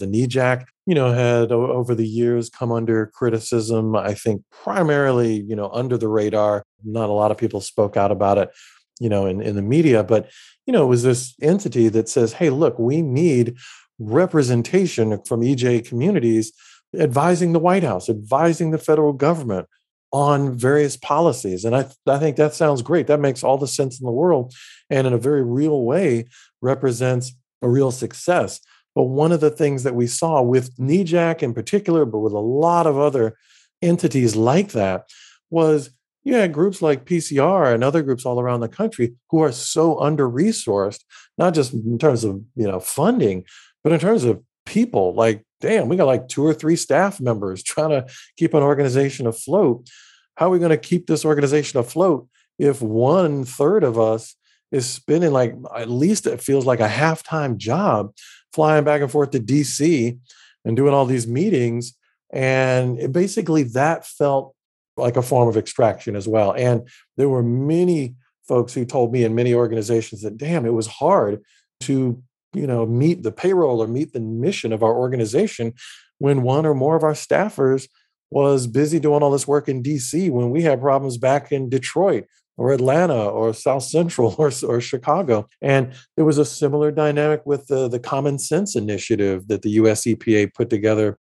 [0.00, 5.54] The NEJAC, you know, had over the years come under criticism, I think primarily, you
[5.54, 6.64] know, under the radar.
[6.84, 8.50] Not a lot of people spoke out about it,
[8.98, 10.30] you know, in, in the media, but,
[10.66, 13.56] you know, it was this entity that says, hey, look, we need
[13.98, 16.52] representation from EJ communities
[16.98, 19.68] advising the White House, advising the federal government
[20.12, 21.64] on various policies.
[21.64, 23.06] And I, I think that sounds great.
[23.06, 24.52] That makes all the sense in the world
[24.88, 26.26] and in a very real way
[26.60, 27.32] represents
[27.62, 28.60] a real success.
[28.94, 32.38] But one of the things that we saw with NEJAC in particular, but with a
[32.38, 33.36] lot of other
[33.82, 35.08] entities like that,
[35.50, 35.90] was
[36.22, 39.98] you had groups like PCR and other groups all around the country who are so
[40.00, 41.00] under resourced,
[41.38, 43.44] not just in terms of you know funding,
[43.82, 45.14] but in terms of people.
[45.14, 49.26] Like, damn, we got like two or three staff members trying to keep an organization
[49.26, 49.88] afloat.
[50.36, 54.36] How are we going to keep this organization afloat if one third of us
[54.70, 58.14] is spending like at least it feels like a half-time job
[58.52, 60.18] flying back and forth to DC
[60.64, 61.94] and doing all these meetings.
[62.32, 64.54] And it, basically that felt
[64.96, 66.52] like a form of extraction as well.
[66.52, 68.14] And there were many
[68.46, 71.42] folks who told me in many organizations that, damn, it was hard
[71.80, 75.72] to, you know, meet the payroll or meet the mission of our organization
[76.18, 77.88] when one or more of our staffers
[78.30, 82.26] was busy doing all this work in DC when we had problems back in Detroit
[82.60, 85.48] or Atlanta or South Central or, or Chicago.
[85.62, 90.02] And there was a similar dynamic with the, the Common Sense Initiative that the US
[90.02, 91.18] EPA put together.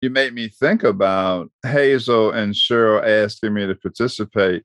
[0.00, 4.64] You made me think about Hazel and Cheryl asking me to participate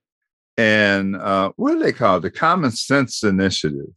[0.57, 2.19] in uh, what do they call?
[2.19, 3.93] The Common Sense Initiative,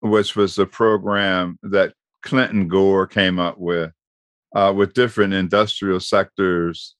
[0.00, 3.92] which was a program that Clinton Gore came up with
[4.56, 6.96] uh, with different industrial sectors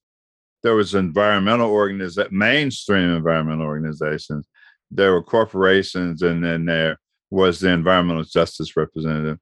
[0.62, 4.46] there was environmental organizations, mainstream environmental organizations.
[4.90, 6.98] There were corporations, and then there
[7.30, 9.38] was the environmental justice representative.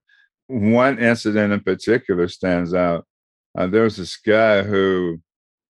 [0.47, 3.07] One incident in particular stands out.
[3.57, 5.21] Uh, there was this guy who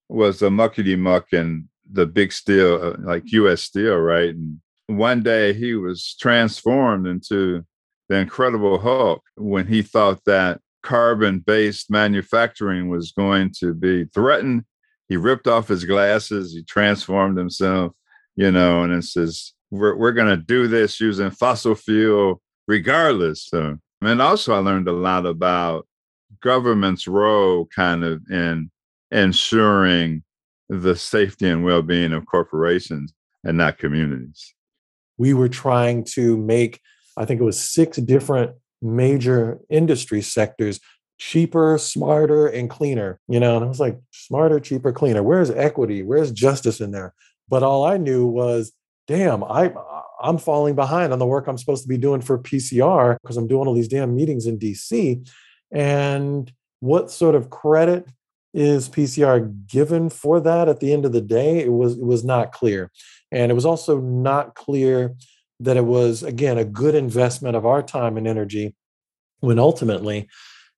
[0.09, 3.63] was a muckety muck in the big steel, uh, like U.S.
[3.63, 4.31] Steel, right?
[4.31, 7.65] And one day he was transformed into
[8.09, 14.65] the Incredible Hulk when he thought that carbon based manufacturing was going to be threatened
[15.09, 17.93] he ripped off his glasses, he transformed himself,
[18.37, 23.51] you know, and it says, we're, we're going to do this using fossil fuel regardless.
[23.53, 25.87] And also, I learned a lot about
[26.41, 28.71] government's role kind of in
[29.11, 30.23] ensuring
[30.69, 34.55] the safety and well being of corporations and not communities.
[35.17, 36.81] We were trying to make,
[37.17, 40.81] I think it was six different major industry sectors
[41.19, 43.19] cheaper, smarter, and cleaner.
[43.29, 45.23] You know, and I was like, smarter, cheaper, cleaner.
[45.23, 46.03] Where's equity?
[46.03, 47.13] Where's justice in there?
[47.49, 48.73] But all I knew was,
[49.09, 49.73] damn, I
[50.21, 53.49] I'm falling behind on the work I'm supposed to be doing for PCR because I'm
[53.49, 55.29] doing all these damn meetings in DC.
[55.73, 58.07] And what sort of credit
[58.55, 61.65] is PCR given for that at the end of the day?
[61.65, 62.93] It was it was not clear.
[63.33, 65.15] And it was also not clear
[65.61, 68.75] that it was again a good investment of our time and energy
[69.41, 70.29] when ultimately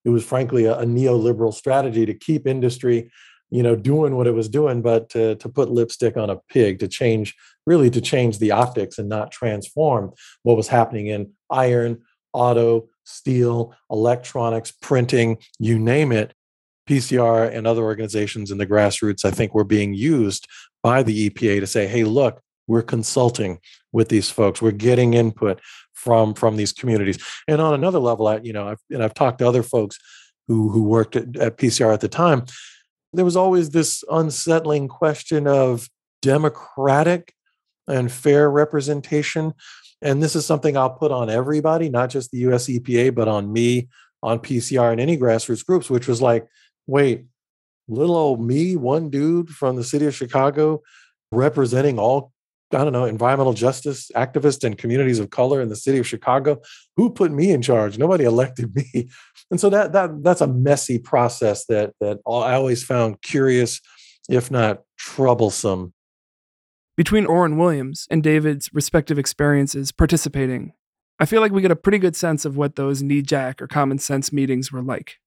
[0.03, 3.11] it was frankly a, a neoliberal strategy to keep industry
[3.51, 6.79] you know doing what it was doing but to, to put lipstick on a pig
[6.79, 7.35] to change
[7.65, 10.11] really to change the optics and not transform
[10.43, 12.01] what was happening in iron
[12.33, 16.33] auto steel electronics printing you name it.
[16.89, 20.47] Pcr and other organizations in the grassroots i think were being used
[20.81, 23.59] by the epa to say hey look we're consulting
[23.91, 24.61] with these folks.
[24.61, 25.59] We're getting input
[25.93, 27.23] from from these communities.
[27.47, 29.99] And on another level I, you know I've, and i've talked to other folks
[30.47, 32.45] who who worked at, at pcr at the time
[33.13, 35.89] there was always this unsettling question of
[36.21, 37.33] democratic
[37.87, 39.53] and fair representation
[40.01, 43.51] and this is something i'll put on everybody not just the us epa but on
[43.51, 43.89] me
[44.21, 46.47] on pcr and any grassroots groups which was like
[46.87, 47.25] wait
[47.87, 50.81] little old me one dude from the city of chicago
[51.31, 52.30] representing all
[52.73, 56.61] I don't know, environmental justice activists and communities of color in the city of Chicago.
[56.95, 57.97] Who put me in charge?
[57.97, 59.09] Nobody elected me.
[59.49, 63.81] And so that that that's a messy process that that I always found curious,
[64.29, 65.93] if not troublesome.
[66.97, 70.73] Between Orrin Williams and David's respective experiences participating,
[71.19, 73.97] I feel like we get a pretty good sense of what those NEJAC or common
[73.97, 75.17] sense meetings were like.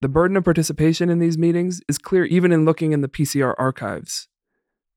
[0.00, 3.54] The burden of participation in these meetings is clear even in looking in the PCR
[3.56, 4.28] archives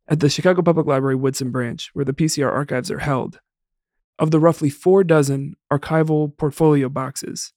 [0.08, 3.40] at the Chicago Public Library Woodson branch, where the PCR archives are held.
[4.18, 7.52] Of the roughly four dozen archival portfolio boxes,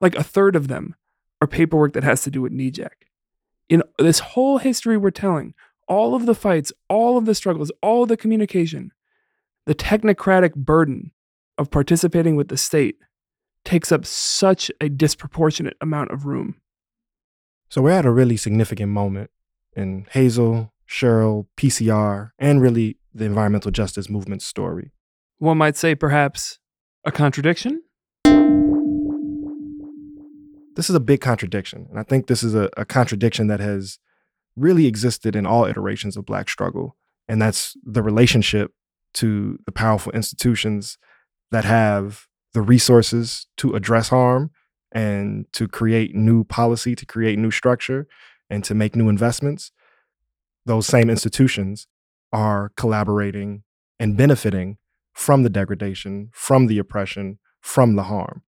[0.00, 0.94] like a third of them
[1.40, 2.90] are paperwork that has to do with NEJAC.
[3.68, 5.54] In this whole history we're telling,
[5.88, 8.92] all of the fights, all of the struggles, all the communication,
[9.66, 11.12] the technocratic burden
[11.58, 12.96] of participating with the state
[13.64, 16.60] takes up such a disproportionate amount of room.
[17.70, 19.30] So we're at a really significant moment
[19.74, 24.92] in Hazel, Cheryl, PCR, and really the environmental justice movement story.
[25.38, 26.58] One might say perhaps
[27.04, 27.82] a contradiction?
[30.76, 31.86] This is a big contradiction.
[31.90, 33.98] And I think this is a, a contradiction that has
[34.56, 36.96] really existed in all iterations of Black struggle.
[37.28, 38.72] And that's the relationship
[39.14, 40.98] to the powerful institutions
[41.50, 44.50] that have the resources to address harm
[44.92, 48.06] and to create new policy, to create new structure,
[48.50, 49.72] and to make new investments.
[50.66, 51.86] Those same institutions
[52.32, 53.62] are collaborating
[53.98, 54.78] and benefiting
[55.12, 58.42] from the degradation, from the oppression, from the harm.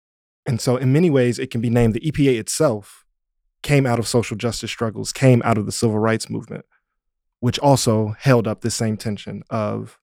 [0.46, 3.04] And so, in many ways, it can be named the EPA itself
[3.62, 6.66] came out of social justice struggles, came out of the civil rights movement,
[7.40, 9.98] which also held up this same tension of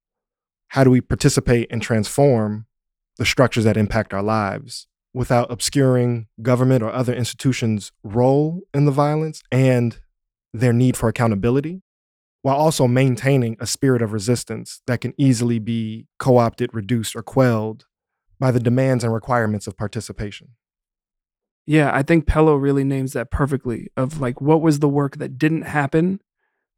[0.68, 2.66] how do we participate and transform
[3.18, 8.92] the structures that impact our lives without obscuring government or other institutions' role in the
[8.92, 9.98] violence and
[10.52, 11.82] their need for accountability,
[12.42, 17.22] while also maintaining a spirit of resistance that can easily be co opted, reduced, or
[17.22, 17.86] quelled
[18.38, 20.48] by the demands and requirements of participation.
[21.66, 25.38] Yeah, I think Pellow really names that perfectly of like what was the work that
[25.38, 26.20] didn't happen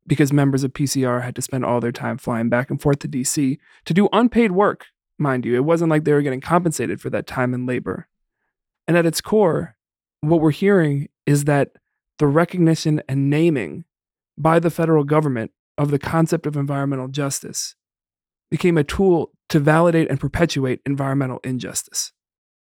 [0.07, 3.09] because members of PCR had to spend all their time flying back and forth to
[3.09, 4.87] DC to do unpaid work,
[5.19, 5.55] mind you.
[5.55, 8.09] It wasn't like they were getting compensated for that time and labor.
[8.89, 9.77] And at its core,
[10.21, 11.71] what we're hearing is that
[12.19, 13.85] the recognition and naming
[14.37, 17.75] by the federal government of the concept of environmental justice
[18.51, 22.13] became a tool to validate and perpetuate environmental injustice.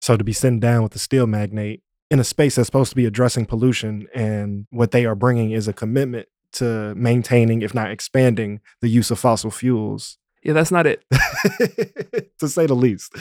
[0.00, 2.96] So to be sitting down with the steel magnate in a space that's supposed to
[2.96, 7.90] be addressing pollution and what they are bringing is a commitment to maintaining if not
[7.90, 10.18] expanding the use of fossil fuels.
[10.42, 11.04] Yeah, that's not it.
[12.38, 13.14] to say the least.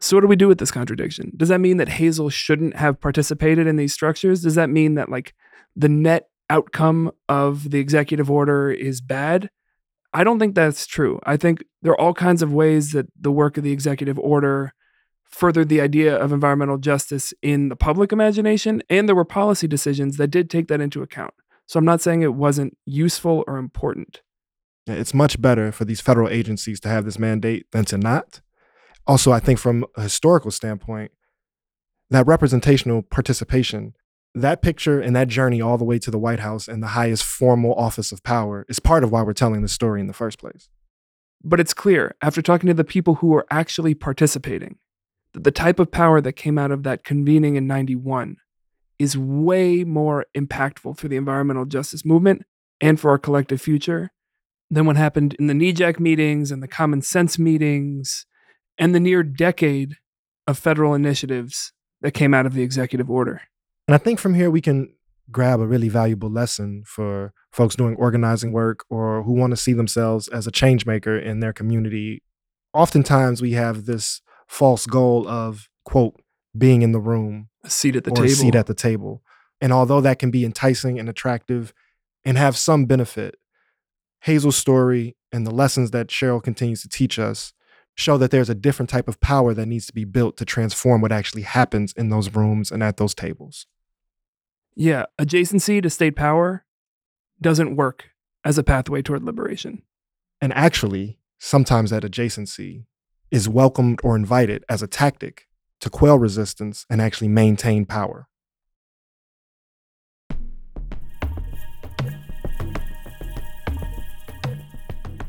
[0.00, 1.32] So what do we do with this contradiction?
[1.36, 4.42] Does that mean that Hazel shouldn't have participated in these structures?
[4.42, 5.34] Does that mean that like
[5.74, 9.50] the net outcome of the executive order is bad?
[10.12, 11.18] I don't think that's true.
[11.24, 14.72] I think there are all kinds of ways that the work of the executive order
[15.24, 20.16] furthered the idea of environmental justice in the public imagination, and there were policy decisions
[20.16, 21.34] that did take that into account.
[21.66, 24.22] So I'm not saying it wasn't useful or important.
[24.86, 28.42] It's much better for these federal agencies to have this mandate than to not.
[29.06, 31.10] Also, I think from a historical standpoint,
[32.10, 33.94] that representational participation,
[34.34, 37.24] that picture and that journey all the way to the White House and the highest
[37.24, 40.38] formal office of power is part of why we're telling the story in the first
[40.38, 40.68] place.
[41.42, 44.78] But it's clear, after talking to the people who were actually participating,
[45.34, 48.36] that the type of power that came out of that convening in 91
[48.98, 52.42] is way more impactful for the environmental justice movement
[52.80, 54.10] and for our collective future
[54.70, 58.26] than what happened in the NEJAC meetings and the common sense meetings
[58.78, 59.96] and the near decade
[60.46, 63.42] of federal initiatives that came out of the executive order.
[63.86, 64.94] And I think from here we can
[65.30, 69.72] grab a really valuable lesson for folks doing organizing work or who want to see
[69.72, 72.22] themselves as a change maker in their community.
[72.72, 76.20] Oftentimes we have this false goal of, quote,
[76.56, 78.26] being in the room, a seat at the table.
[78.26, 79.22] a seat at the table.
[79.60, 81.72] And although that can be enticing and attractive
[82.24, 83.36] and have some benefit,
[84.20, 87.52] Hazel's story and the lessons that Cheryl continues to teach us
[87.96, 91.00] show that there's a different type of power that needs to be built to transform
[91.00, 93.66] what actually happens in those rooms and at those tables.
[94.76, 96.64] Yeah, adjacency to state power
[97.40, 98.06] doesn't work
[98.44, 99.82] as a pathway toward liberation.
[100.40, 102.86] And actually, sometimes that adjacency
[103.30, 105.46] is welcomed or invited as a tactic
[105.80, 108.26] to quell resistance and actually maintain power.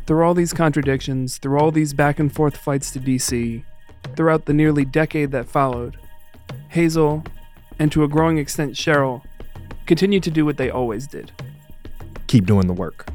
[0.07, 3.63] Through all these contradictions, through all these back and forth flights to DC,
[4.15, 5.97] throughout the nearly decade that followed,
[6.69, 7.23] Hazel,
[7.77, 9.23] and to a growing extent Cheryl,
[9.85, 11.31] continued to do what they always did
[12.27, 13.07] keep doing the work.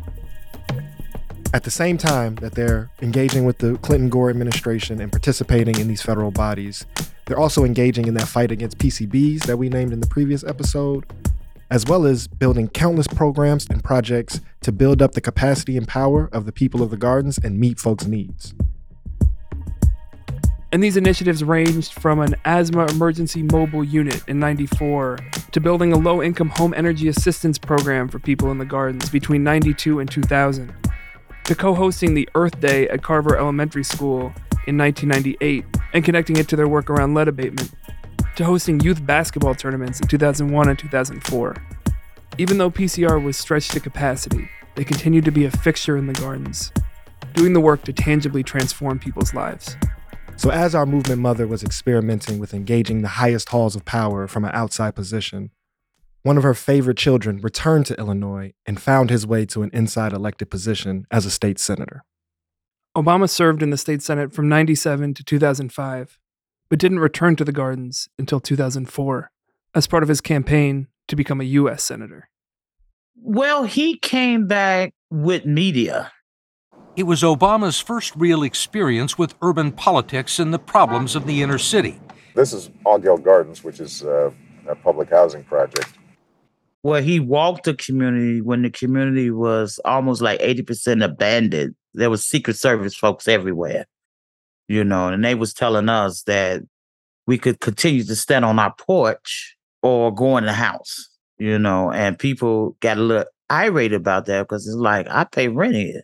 [1.53, 5.89] At the same time that they're engaging with the Clinton Gore administration and participating in
[5.89, 6.87] these federal bodies,
[7.27, 11.13] they're also engaging in that fight against PCBs that we named in the previous episode,
[11.71, 16.29] as well as building countless programs and projects to build up the capacity and power
[16.33, 18.55] of the people of the gardens and meet folks' needs.
[20.73, 25.19] And these initiatives ranged from an asthma emergency mobile unit in 94
[25.51, 29.43] to building a low income home energy assistance program for people in the gardens between
[29.43, 30.73] 92 and 2000,
[31.45, 34.33] to co hosting the Earth Day at Carver Elementary School
[34.69, 37.73] in 1998 and connecting it to their work around lead abatement,
[38.37, 41.57] to hosting youth basketball tournaments in 2001 and 2004.
[42.39, 46.13] Even though PCR was stretched to capacity, they continued to be a fixture in the
[46.13, 46.71] gardens,
[47.35, 49.77] doing the work to tangibly transform people's lives.
[50.41, 54.47] So, as our movement mother was experimenting with engaging the highest halls of power from
[54.47, 55.51] an outside position,
[56.23, 60.15] one of her favorite children returned to Illinois and found his way to an inside
[60.15, 62.07] elected position as a state senator.
[62.97, 66.19] Obama served in the state senate from 97 to 2005,
[66.71, 69.31] but didn't return to the Gardens until 2004
[69.75, 71.85] as part of his campaign to become a U.S.
[71.85, 72.31] senator.
[73.15, 76.13] Well, he came back with media.
[77.01, 81.57] It was Obama's first real experience with urban politics and the problems of the inner
[81.57, 81.99] city.
[82.35, 84.31] This is Altgeld Gardens, which is uh,
[84.69, 85.95] a public housing project.
[86.83, 91.75] Well, he walked the community when the community was almost like 80% abandoned.
[91.95, 93.87] There was Secret Service folks everywhere,
[94.69, 96.61] you know, and they was telling us that
[97.27, 101.91] we could continue to stand on our porch or go in the house, you know,
[101.91, 106.03] and people got a little irate about that because it's like, I pay rent here.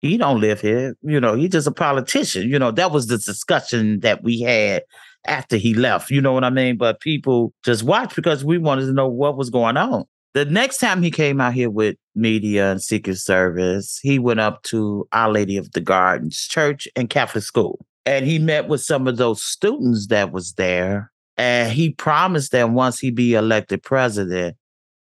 [0.00, 0.96] He don't live here.
[1.02, 2.48] You know, he's just a politician.
[2.48, 4.82] You know, that was the discussion that we had
[5.26, 6.10] after he left.
[6.10, 6.76] You know what I mean?
[6.76, 10.04] But people just watched because we wanted to know what was going on.
[10.34, 14.62] The next time he came out here with media and Secret Service, he went up
[14.64, 17.84] to Our Lady of the Gardens Church and Catholic School.
[18.06, 21.10] And he met with some of those students that was there.
[21.36, 24.56] And he promised that once he be elected president,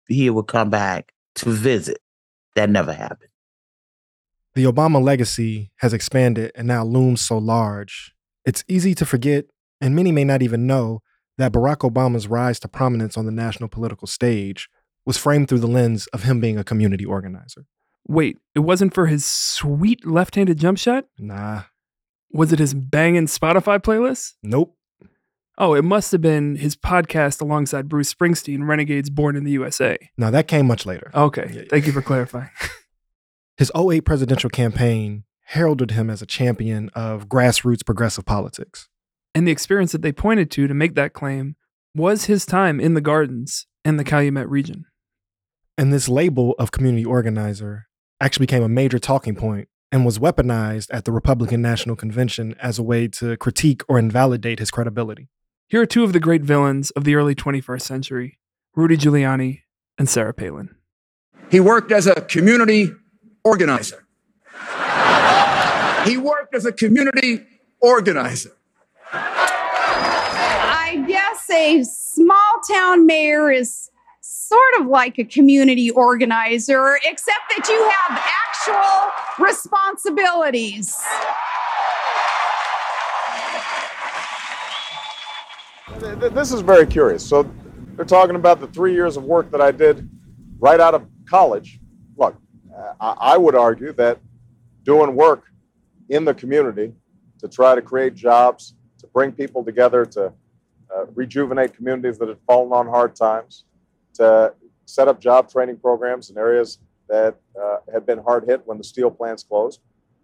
[0.07, 1.97] he would come back to visit.
[2.55, 3.29] That never happened.
[4.55, 8.13] The Obama legacy has expanded and now looms so large.
[8.45, 9.45] It's easy to forget,
[9.81, 11.01] and many may not even know,
[11.37, 14.69] that Barack Obama's rise to prominence on the national political stage
[15.05, 17.65] was framed through the lens of him being a community organizer.
[18.07, 21.05] Wait, it wasn't for his sweet left handed jump shot?
[21.17, 21.63] Nah.
[22.31, 24.35] Was it his banging Spotify playlist?
[24.41, 24.77] Nope.
[25.57, 29.97] Oh, it must have been his podcast alongside Bruce Springsteen, Renegades Born in the USA.
[30.17, 31.11] No, that came much later.
[31.13, 31.65] Okay.
[31.69, 32.49] Thank you for clarifying.
[33.57, 38.89] His 08 presidential campaign heralded him as a champion of grassroots progressive politics.
[39.33, 41.55] And the experience that they pointed to to make that claim
[41.93, 44.85] was his time in the gardens and the Calumet region.
[45.77, 47.87] And this label of community organizer
[48.19, 52.77] actually became a major talking point and was weaponized at the Republican National Convention as
[52.77, 55.29] a way to critique or invalidate his credibility.
[55.67, 58.39] Here are two of the great villains of the early 21st century
[58.75, 59.61] Rudy Giuliani
[59.97, 60.75] and Sarah Palin.
[61.49, 62.91] He worked as a community
[63.45, 64.05] organizer.
[66.05, 67.45] He worked as a community
[67.79, 68.57] organizer.
[69.13, 73.89] I guess a small town mayor is
[74.21, 80.95] sort of like a community organizer, except that you have actual responsibilities.
[86.33, 87.25] This is very curious.
[87.25, 87.49] So
[87.95, 90.09] they're talking about the three years of work that I did
[90.59, 91.79] right out of college.
[92.17, 92.35] Look,
[92.99, 94.19] I would argue that
[94.84, 95.45] doing work
[96.09, 96.93] in the community
[97.39, 100.34] to try to create jobs, to bring people together, to
[100.95, 103.65] uh, rejuvenate communities that had fallen on hard times,
[104.13, 104.53] to
[104.86, 108.84] set up job training programs in areas that uh, had been hard hit when the
[108.84, 109.80] steel plants closed,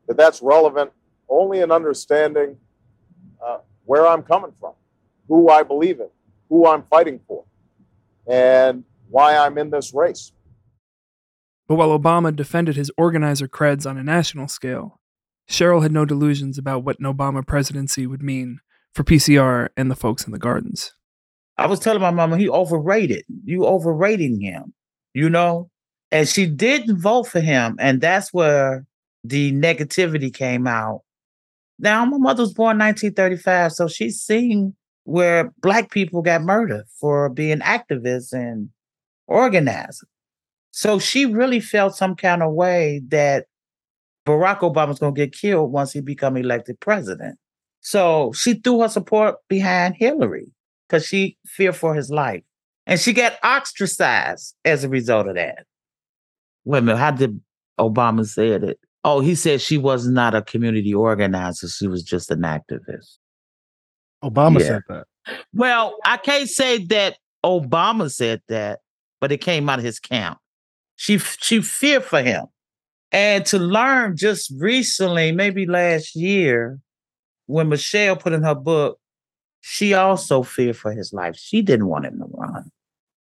[0.08, 0.92] that that's relevant
[1.30, 2.58] only in understanding
[3.44, 4.74] uh, where I'm coming from,
[5.28, 6.10] who I believe in,
[6.50, 7.44] who I'm fighting for,
[8.28, 10.32] and why I'm in this race.
[11.72, 15.00] But while Obama defended his organizer creds on a national scale,
[15.50, 18.60] Cheryl had no delusions about what an Obama presidency would mean
[18.94, 20.94] for PCR and the folks in the gardens.
[21.58, 23.24] I was telling my mama he overrated.
[23.46, 24.74] You overrating him,
[25.14, 25.70] you know?
[26.12, 27.78] And she didn't vote for him.
[27.80, 28.86] And that's where
[29.24, 31.04] the negativity came out.
[31.80, 37.30] Now, my mother was born 1935, so she's seen where black people got murdered for
[37.30, 38.72] being activists and
[39.26, 40.04] organizers.
[40.72, 43.46] So she really felt some kind of way that
[44.26, 47.38] Barack Obama's going to get killed once he become elected president.
[47.82, 50.52] So she threw her support behind Hillary
[50.88, 52.44] because she feared for his life.
[52.86, 55.66] And she got ostracized as a result of that.
[56.66, 57.40] Wait a minute, how did
[57.80, 58.80] Obama say it?
[59.04, 61.68] Oh, he said she was not a community organizer.
[61.68, 63.18] She was just an activist.
[64.24, 64.68] Obama yeah.
[64.68, 65.08] said that.
[65.54, 68.80] Well, I can't say that Obama said that,
[69.20, 70.38] but it came out of his camp.
[71.02, 72.46] She she feared for him.
[73.12, 76.80] And to learn just recently, maybe last year,
[77.48, 79.00] when Michelle put in her book,
[79.62, 81.36] she also feared for his life.
[81.36, 82.70] She didn't want him to run.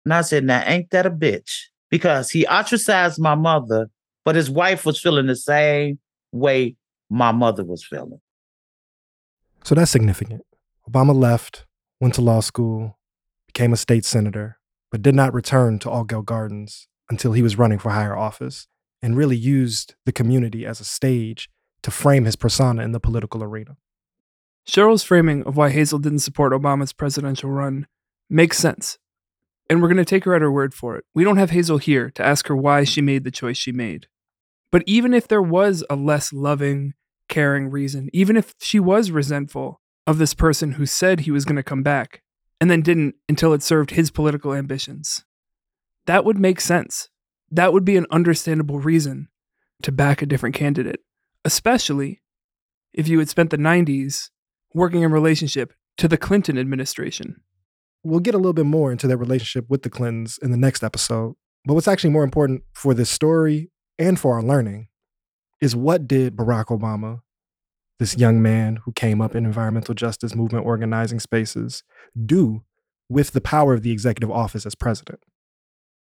[0.05, 1.69] And I said, now ain't that a bitch?
[1.89, 3.89] Because he ostracized my mother,
[4.27, 5.99] but his wife was feeling the same
[6.33, 6.77] way
[7.09, 8.21] my mother was feeling.
[9.65, 10.43] So that's significant.
[10.87, 11.65] Obama left,
[11.99, 12.99] went to law school,
[13.47, 14.59] became a state senator,
[14.91, 18.67] but did not return to Altgeld Gardens until he was running for higher office
[19.03, 21.51] and really used the community as a stage
[21.83, 23.77] to frame his persona in the political arena.
[24.67, 27.87] Cheryl's framing of why Hazel didn't support Obama's presidential run
[28.29, 28.99] makes sense.
[29.71, 31.05] and we're going to take her at her word for it.
[31.15, 34.09] We don't have Hazel here to ask her why she made the choice she made.
[34.73, 36.95] But even if there was a less loving,
[37.29, 41.57] caring reason, even if she was resentful of this person who said he was going
[41.57, 42.23] to come back
[42.61, 45.25] and then didn't until it served his political ambitions,
[46.11, 47.09] that would make sense.
[47.53, 49.29] That would be an understandable reason
[49.83, 50.99] to back a different candidate,
[51.45, 52.21] especially
[52.93, 54.31] if you had spent the 90s
[54.75, 57.37] working in relationship to the Clinton administration.
[58.03, 60.83] We'll get a little bit more into their relationship with the Clintons in the next
[60.83, 61.37] episode.
[61.65, 64.89] But what's actually more important for this story and for our learning
[65.61, 67.21] is what did Barack Obama,
[68.01, 71.85] this young man who came up in environmental justice movement organizing spaces,
[72.27, 72.65] do
[73.09, 75.21] with the power of the executive office as president?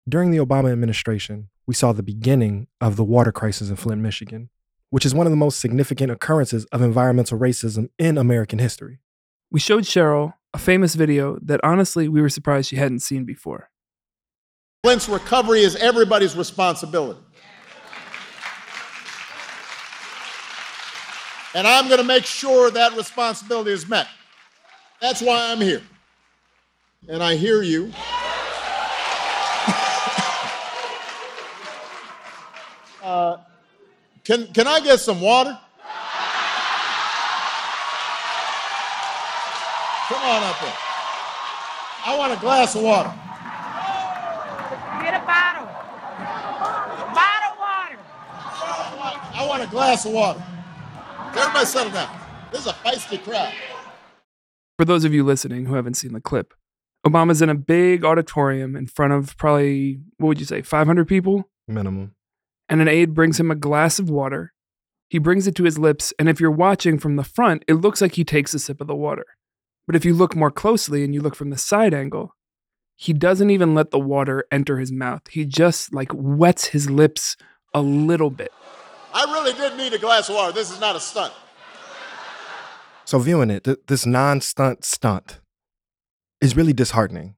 [0.08, 4.50] During the Obama administration, we saw the beginning of the water crisis in Flint, Michigan,
[4.90, 9.00] which is one of the most significant occurrences of environmental racism in American history.
[9.52, 13.70] We showed Cheryl a famous video that honestly we were surprised she hadn't seen before.
[14.84, 17.20] Flint's recovery is everybody's responsibility.
[21.54, 24.08] And I'm going to make sure that responsibility is met.
[25.02, 25.82] That's why I'm here.
[27.08, 27.92] And I hear you.
[33.10, 33.38] Uh,
[34.24, 35.58] can, can I get some water?
[40.08, 40.74] Come on up here.
[42.06, 43.14] I want a glass of water.
[45.02, 45.66] Get a bottle.
[47.16, 48.00] Bottle water.
[49.34, 50.44] I want a glass of water.
[51.36, 52.20] Everybody settle down.
[52.52, 53.54] This is a feisty crowd.
[54.78, 56.54] For those of you listening who haven't seen the clip,
[57.06, 61.50] Obama's in a big auditorium in front of probably, what would you say, 500 people?
[61.68, 62.14] Minimum.
[62.70, 64.54] And an aide brings him a glass of water.
[65.10, 68.00] He brings it to his lips, and if you're watching from the front, it looks
[68.00, 69.26] like he takes a sip of the water.
[69.88, 72.36] But if you look more closely and you look from the side angle,
[72.96, 75.22] he doesn't even let the water enter his mouth.
[75.32, 77.38] He just like wets his lips
[77.74, 78.52] a little bit.
[79.14, 80.52] I really did need a glass of water.
[80.52, 81.34] This is not a stunt.
[83.06, 85.40] So, viewing it, th- this non stunt stunt
[86.42, 87.36] is really disheartening.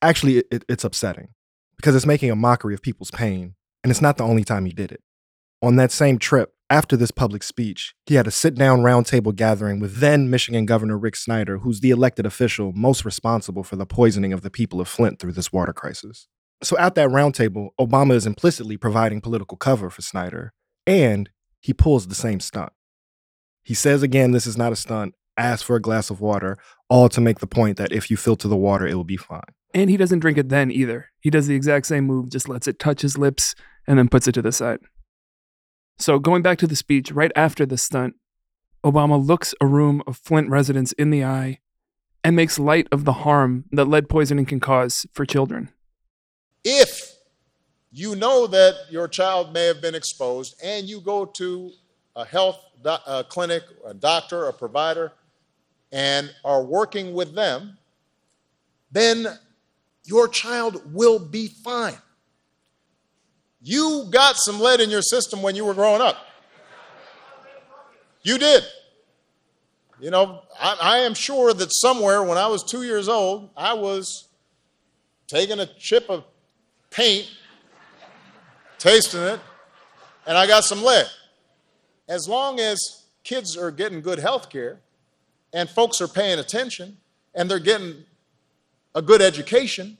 [0.00, 1.28] Actually, it, it, it's upsetting
[1.76, 4.72] because it's making a mockery of people's pain, and it's not the only time he
[4.72, 5.02] did it.
[5.62, 9.78] On that same trip, after this public speech, he had a sit down roundtable gathering
[9.78, 14.32] with then Michigan Governor Rick Snyder, who's the elected official most responsible for the poisoning
[14.32, 16.28] of the people of Flint through this water crisis.
[16.62, 20.54] So, at that roundtable, Obama is implicitly providing political cover for Snyder,
[20.86, 21.28] and
[21.60, 22.72] he pulls the same stunt.
[23.62, 26.56] He says again, this is not a stunt, ask for a glass of water,
[26.88, 29.42] all to make the point that if you filter the water, it will be fine.
[29.74, 31.10] And he doesn't drink it then either.
[31.20, 33.54] He does the exact same move, just lets it touch his lips
[33.86, 34.80] and then puts it to the side.
[35.98, 38.14] So, going back to the speech, right after the stunt,
[38.84, 41.58] Obama looks a room of Flint residents in the eye
[42.24, 45.70] and makes light of the harm that lead poisoning can cause for children.
[46.64, 47.14] If
[47.90, 51.72] you know that your child may have been exposed and you go to
[52.16, 55.12] a health do- a clinic, a doctor, a provider,
[55.92, 57.78] and are working with them,
[58.90, 59.26] then
[60.04, 61.98] your child will be fine.
[63.62, 66.16] You got some lead in your system when you were growing up.
[68.22, 68.64] You did.
[70.00, 73.74] You know, I, I, am sure that somewhere when I was two years old, I
[73.74, 74.26] was
[75.28, 76.24] taking a chip of
[76.90, 77.30] paint,
[78.78, 79.38] tasting it,
[80.26, 81.06] and I got some lead.
[82.08, 84.80] As long as kids are getting good health care
[85.52, 86.96] and folks are paying attention
[87.34, 88.04] and they're getting
[88.96, 89.98] a good education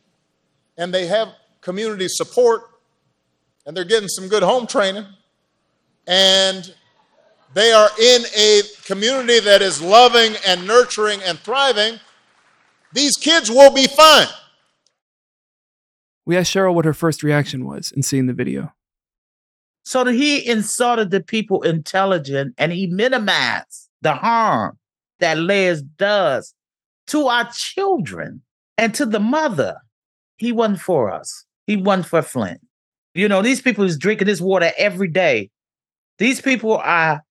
[0.77, 1.29] and they have
[1.61, 2.72] community support
[3.67, 5.07] and they're getting some good home training
[6.07, 6.75] and
[7.55, 12.01] they are in a community that is loving and nurturing and thriving,
[12.93, 14.27] these kids will be fine.
[16.25, 18.73] We asked Cheryl what her first reaction was in seeing the video.
[19.85, 24.79] So that he insulted the people intelligent and he minimized the harm
[25.19, 26.55] that Les does
[27.09, 28.43] to our children
[28.79, 29.79] and to the mother.
[30.37, 31.45] He wasn't for us.
[31.67, 32.61] He wasn't for Flint.
[33.15, 35.51] You know, these people is drinking this water every day.
[36.19, 37.23] These people are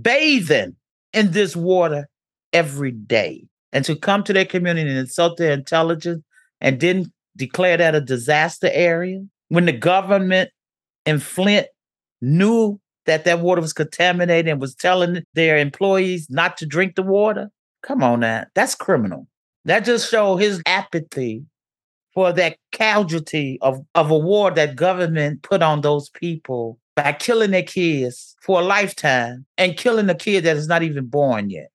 [0.00, 0.76] bathing
[1.12, 2.08] in this water
[2.52, 3.44] every day.
[3.72, 6.22] And to come to their community and insult their intelligence
[6.60, 10.50] and then declare that a disaster area when the government
[11.06, 11.66] in Flint
[12.20, 17.02] knew that that water was contaminated and was telling their employees not to drink the
[17.02, 17.50] water.
[17.82, 19.26] Come on now, that's criminal.
[19.64, 21.44] That just shows his apathy
[22.14, 27.52] for that casualty of, of a war that government put on those people by killing
[27.52, 31.68] their kids for a lifetime and killing a kid that is not even born yet.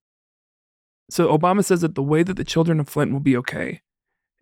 [1.09, 3.81] So Obama says that the way that the children of Flint will be okay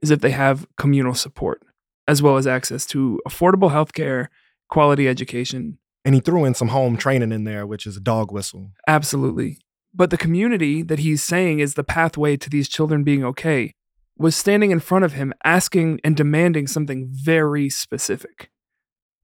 [0.01, 1.61] is if they have communal support,
[2.07, 4.29] as well as access to affordable health care,
[4.69, 5.77] quality education.
[6.03, 8.71] And he threw in some home training in there, which is a dog whistle.
[8.87, 9.59] Absolutely.
[9.93, 13.73] But the community that he's saying is the pathway to these children being okay
[14.17, 18.49] was standing in front of him asking and demanding something very specific.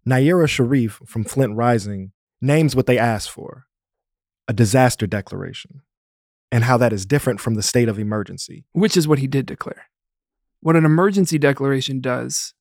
[0.08, 2.12] Nayyirah Shariff from Flint Rising
[2.42, 3.68] names what they asked for
[4.48, 5.82] a disaster declaration,
[6.52, 8.66] and how that is different from the state of emergency.
[8.74, 9.86] Which is what he did declare.
[10.60, 12.54] What an emergency declaration does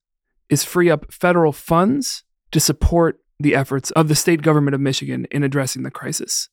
[0.47, 5.25] is free up federal funds to support the efforts of the state government of Michigan
[5.31, 6.49] in addressing the crisis,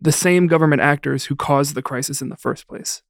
[0.00, 3.02] the same government actors who caused the crisis in the first place.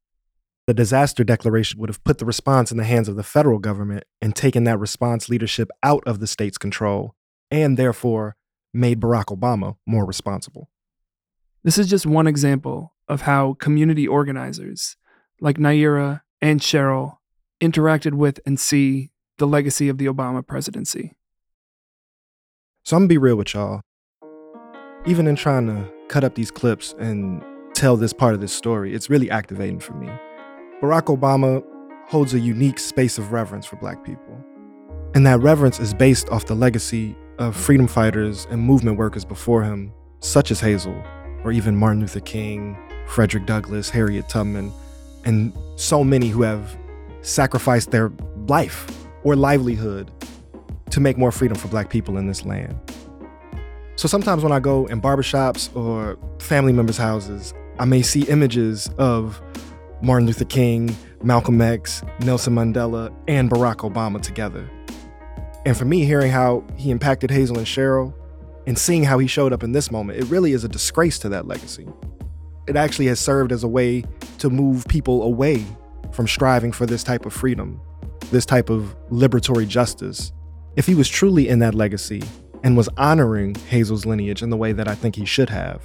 [0.66, 4.02] The disaster declaration would have put the response in the hands of the federal government
[4.20, 7.14] and taken that response leadership out of the state's control,
[7.52, 8.36] and therefore
[8.74, 10.68] made Barack Obama more responsible.
[11.62, 14.96] This is just one example of how community organizers
[15.40, 17.18] like Nayyirah and Cheryl
[17.60, 21.12] interacted with and see the legacy of the Obama presidency.
[22.82, 23.82] So I'm gonna be real with y'all.
[25.06, 27.42] Even in trying to cut up these clips and
[27.74, 30.10] tell this part of this story, it's really activating for me.
[30.82, 31.64] Barack Obama
[32.06, 34.44] holds a unique space of reverence for black people.
[35.14, 39.62] And that reverence is based off the legacy of freedom fighters and movement workers before
[39.62, 41.02] him, such as Hazel,
[41.44, 44.70] or even Martin Luther King, Frederick Douglass, Harriet Tubman,
[45.24, 46.76] and so many who have
[47.22, 48.12] sacrificed their
[48.46, 48.86] life
[49.24, 50.10] or livelihood
[50.90, 52.78] to make more freedom for black people in this land.
[53.96, 58.90] So sometimes when I go in barbershops or family members' houses, I may see images
[58.98, 59.40] of
[60.02, 64.70] Martin Luther King, Malcolm X, Nelson Mandela, and Barack Obama together.
[65.64, 68.14] And for me, hearing how he impacted Hazel and Cheryl
[68.66, 71.28] and seeing how he showed up in this moment, it really is a disgrace to
[71.30, 71.86] that legacy.
[72.68, 74.04] It actually has served as a way
[74.38, 75.64] to move people away
[76.12, 77.80] from striving for this type of freedom,
[78.30, 80.32] this type of liberatory justice.
[80.76, 82.22] If he was truly in that legacy
[82.62, 85.82] and was honoring Hazel's lineage in the way that I think he should have,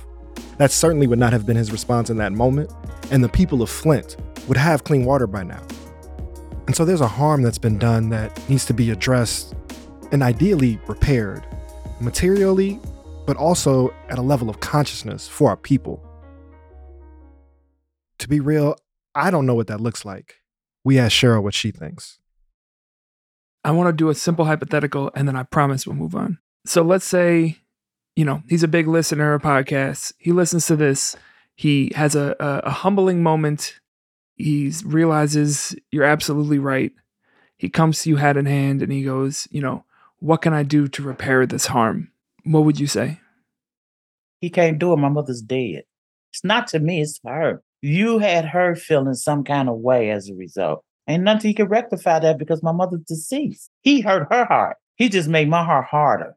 [0.58, 2.72] that certainly would not have been his response in that moment,
[3.12, 4.18] and the people of Flint
[4.48, 5.62] would have clean water by now.
[6.68, 9.56] And so there's a harm that's been done that needs to be addressed
[10.12, 11.46] and ideally repaired
[12.00, 12.80] materially,
[13.26, 16.04] but also at a level of consciousness for our people.
[18.20, 18.76] To be real,
[19.16, 20.36] I don't know what that looks like.
[20.84, 22.20] We asked Cheryl what she thinks.
[23.64, 26.40] I want to do a simple hypothetical and then I promise we'll move on.
[26.66, 27.58] So let's say,
[28.16, 30.14] you know, he's a big listener of podcasts.
[30.18, 31.16] He listens to this.
[31.56, 33.80] He has a, a, a humbling moment.
[34.36, 36.92] He realizes you're absolutely right.
[37.58, 39.86] He comes to you hat in hand and he goes, you know,
[40.20, 42.12] what can I do to repair this harm?
[42.44, 43.20] What would you say?
[44.40, 44.98] He can't do it.
[44.98, 45.84] My mother's dead.
[46.32, 47.64] It's not to me, it's to her.
[47.82, 50.84] You had her feeling some kind of way as a result.
[51.08, 53.70] Ain't nothing he could rectify that because my mother's deceased.
[53.82, 54.78] He hurt her heart.
[54.96, 56.36] He just made my heart harder.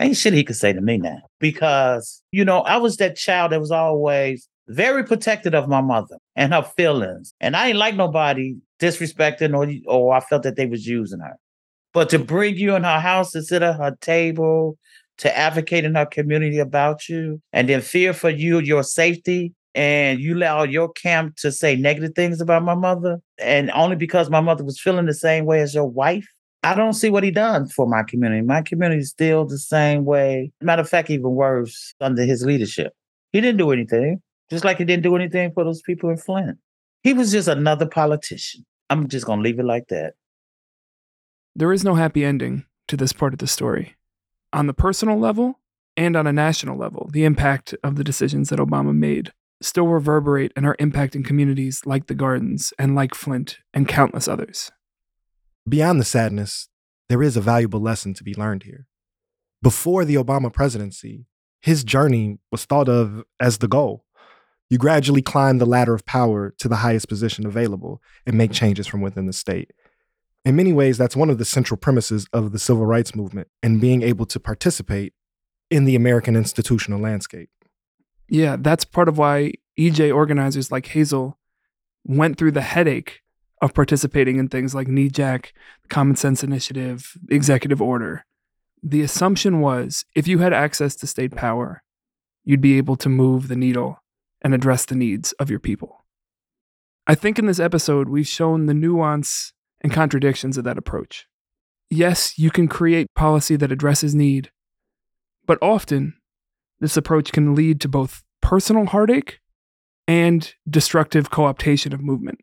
[0.00, 1.18] Ain't shit he could say to me now.
[1.40, 6.18] Because, you know, I was that child that was always very protected of my mother
[6.34, 7.32] and her feelings.
[7.40, 11.36] And I ain't like nobody disrespecting or or I felt that they was using her.
[11.94, 14.76] But to bring you in her house to sit at her table,
[15.18, 20.20] to advocate in her community about you, and then fear for you, your safety, and
[20.20, 24.40] you allow your camp to say negative things about my mother, and only because my
[24.40, 26.26] mother was feeling the same way as your wife.
[26.66, 28.42] I don't see what he done for my community.
[28.42, 30.50] My community is still the same way.
[30.60, 32.92] Matter of fact, even worse under his leadership.
[33.30, 36.58] He didn't do anything, just like he didn't do anything for those people in Flint.
[37.04, 38.66] He was just another politician.
[38.90, 40.14] I'm just going to leave it like that.
[41.54, 43.94] There is no happy ending to this part of the story.
[44.52, 45.60] On the personal level
[45.96, 50.52] and on a national level, the impact of the decisions that Obama made still reverberate
[50.56, 54.72] and are impacting communities like the Gardens and like Flint and countless others.
[55.68, 56.68] Beyond the sadness,
[57.08, 58.86] there is a valuable lesson to be learned here.
[59.62, 61.26] Before the Obama presidency,
[61.60, 64.04] his journey was thought of as the goal.
[64.70, 68.86] You gradually climb the ladder of power to the highest position available and make changes
[68.86, 69.72] from within the state.
[70.44, 73.80] In many ways, that's one of the central premises of the civil rights movement and
[73.80, 75.14] being able to participate
[75.68, 77.50] in the American institutional landscape.
[78.28, 81.38] Yeah, that's part of why EJ organizers like Hazel
[82.04, 83.22] went through the headache
[83.62, 85.52] of participating in things like NEJAC,
[85.88, 88.24] Common Sense Initiative, Executive Order.
[88.82, 91.82] The assumption was if you had access to state power,
[92.44, 94.02] you'd be able to move the needle
[94.42, 96.04] and address the needs of your people.
[97.06, 101.26] I think in this episode, we've shown the nuance and contradictions of that approach.
[101.88, 104.50] Yes, you can create policy that addresses need,
[105.46, 106.14] but often
[106.80, 109.40] this approach can lead to both personal heartache
[110.08, 112.40] and destructive co optation of movement.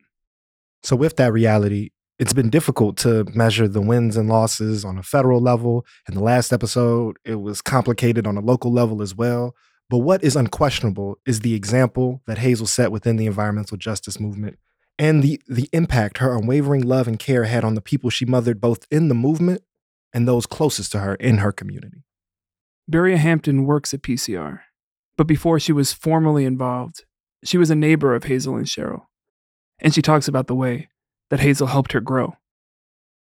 [0.84, 5.02] So, with that reality, It's been difficult to measure the wins and losses on a
[5.02, 5.84] federal level.
[6.08, 9.56] In the last episode, it was complicated on a local level as well.
[9.90, 14.60] But what is unquestionable is the example that Hazel set within the environmental justice movement
[14.96, 18.60] and the, the impact her unwavering love and care had on the people she mothered
[18.60, 19.62] both in the movement
[20.12, 22.04] and those closest to her in her community.
[22.88, 24.60] Beria Hampton works at PCR,
[25.16, 27.04] but before she was formally involved,
[27.42, 29.06] she was a neighbor of Hazel and Cheryl.
[29.80, 30.88] And she talks about the way
[31.30, 32.36] that Hazel helped her grow.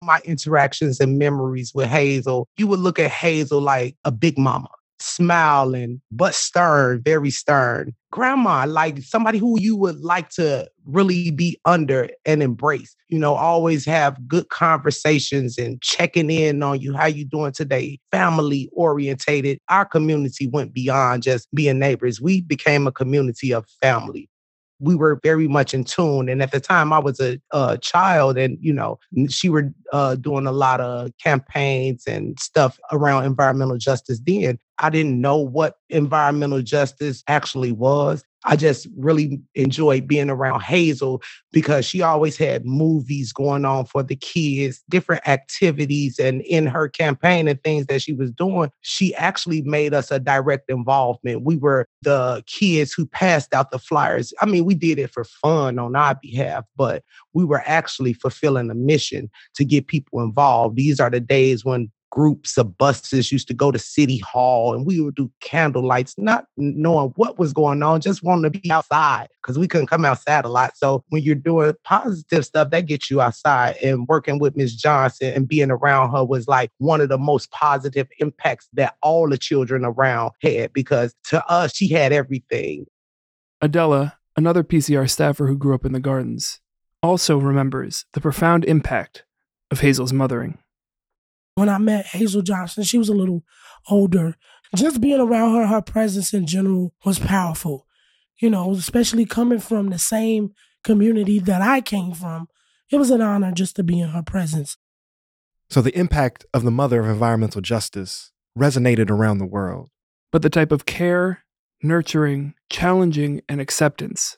[0.04, 4.70] My interactions and memories with Hazel, you would look at Hazel like a big mama,
[5.00, 7.93] smiling, but stern, very stern.
[8.12, 12.95] Grandma, like somebody who you would like to really be under and embrace.
[13.10, 16.93] You know, always have good conversations and checking in on you.
[16.93, 18.00] How you doing today?
[18.12, 19.60] Family orientated.
[19.68, 22.22] Our community went beyond just being neighbors.
[22.22, 24.30] We became a community of family
[24.80, 26.30] we were very much in tune.
[26.30, 28.99] And at the time, I was a, a child, and you know,
[29.30, 34.19] she were uh, doing a lot of campaigns and stuff around environmental justice.
[34.25, 38.23] Then I didn't know what environmental justice actually was.
[38.45, 41.21] I just really enjoyed being around Hazel
[41.51, 46.17] because she always had movies going on for the kids, different activities.
[46.19, 50.19] And in her campaign and things that she was doing, she actually made us a
[50.19, 51.43] direct involvement.
[51.43, 54.34] We were the kids who passed out the flyers.
[54.41, 57.03] I mean, we did it for fun on our behalf, but
[57.34, 60.78] we were actually fulfilling a mission to get people involved.
[60.78, 64.86] These are the days when groups of buses used to go to City Hall and
[64.86, 68.72] we would do candle lights, not knowing what was going on, just wanting to be
[68.72, 70.78] outside because we couldn't come outside a lot.
[70.78, 73.78] So when you're doing positive stuff, that gets you outside.
[73.78, 77.51] And working with Miss Johnson and being around her was like one of the most
[77.51, 82.86] positive impacts that all the children around had because to us, she had everything.
[83.62, 86.60] Adela, another PCR staffer who grew up in the gardens,
[87.03, 89.24] also remembers the profound impact
[89.72, 90.58] of Hazel's mothering.
[91.58, 93.43] When I met Hazel Johnson, she was a little
[93.89, 94.36] older.
[94.76, 97.88] Just being around her, her presence in general was powerful.
[98.38, 100.51] You know, especially coming from the same
[100.84, 102.47] community that I came from.
[102.91, 104.78] It was an honor just to be in her presence.
[105.68, 109.89] So the impact of the mother of environmental justice resonated around the world.
[110.32, 111.43] But the type of care,
[111.82, 114.38] nurturing, challenging, and acceptance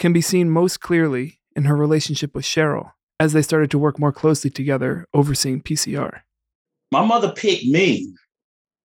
[0.00, 2.90] can be seen most clearly in her relationship with Cheryl
[3.20, 6.22] as they started to work more closely together overseeing PCR
[6.96, 8.10] my mother picked me.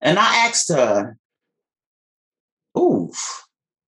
[0.02, 1.18] And I asked her,
[2.78, 3.10] Ooh,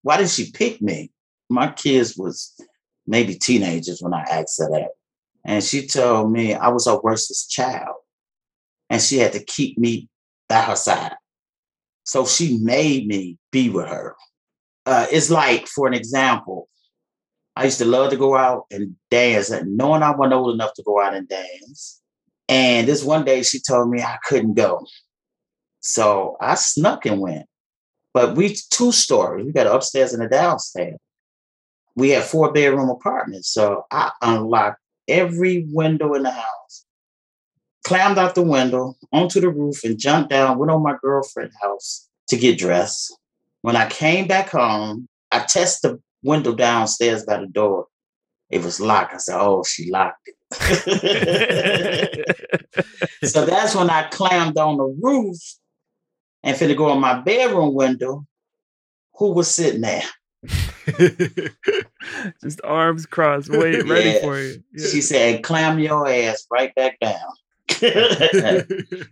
[0.02, 1.12] why did she pick me?
[1.50, 2.54] My kids was
[3.06, 4.92] maybe teenagers when I asked her that.
[5.44, 7.96] And she told me I was her worstest child.
[8.90, 10.08] And she had to keep me
[10.48, 11.16] by her side.
[12.06, 14.16] So she made me be with her.
[14.86, 16.70] Uh, it's like, for an example,
[17.58, 20.74] I used to love to go out and dance, and knowing I wasn't old enough
[20.76, 22.03] to go out and dance.
[22.50, 24.86] And this one day she told me I couldn't go.
[25.80, 27.46] So I snuck and went.
[28.14, 29.46] But we two stories.
[29.46, 31.00] We got upstairs and a downstairs.
[31.96, 33.50] We had four bedroom apartments.
[33.50, 36.86] So I unlocked every window in the house,
[37.84, 42.08] climbed out the window onto the roof and jumped down, went on my girlfriend's house
[42.30, 43.16] to get dressed.
[43.62, 47.88] When I came back home, I tested the window downstairs by the door.
[48.50, 49.14] It was locked.
[49.14, 50.36] I said, Oh, she locked it.
[53.24, 55.38] so that's when I climbed on the roof
[56.44, 58.26] and finna go in my bedroom window.
[59.16, 60.04] Who was sitting there?
[62.42, 64.22] Just arms crossed, waiting, yeah.
[64.22, 64.64] for you.
[64.74, 64.88] Yeah.
[64.88, 67.20] She said, climb your ass right back down.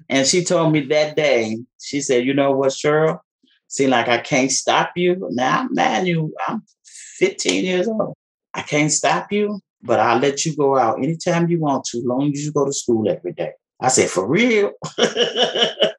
[0.09, 3.19] and she told me that day, she said, you know what, Cheryl?
[3.67, 5.29] Seem like I can't stop you.
[5.31, 8.15] Now, man, you I'm 15 years old.
[8.53, 12.31] I can't stop you but I'll let you go out anytime you want to, long
[12.31, 13.51] as you go to school every day.
[13.79, 14.71] I said, for real?
[14.97, 15.95] that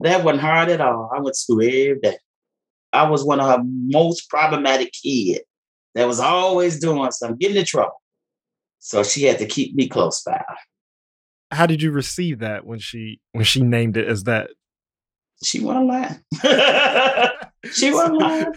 [0.00, 1.10] wasn't hard at all.
[1.14, 2.18] I went to school every day.
[2.92, 5.40] I was one of her most problematic kids
[5.94, 8.00] that was always doing something, getting in trouble.
[8.78, 10.42] So she had to keep me close by.
[11.50, 14.50] How did you receive that when she when she named it as that?
[15.42, 16.20] She wasn't lying.
[17.72, 18.52] She wasn't lying.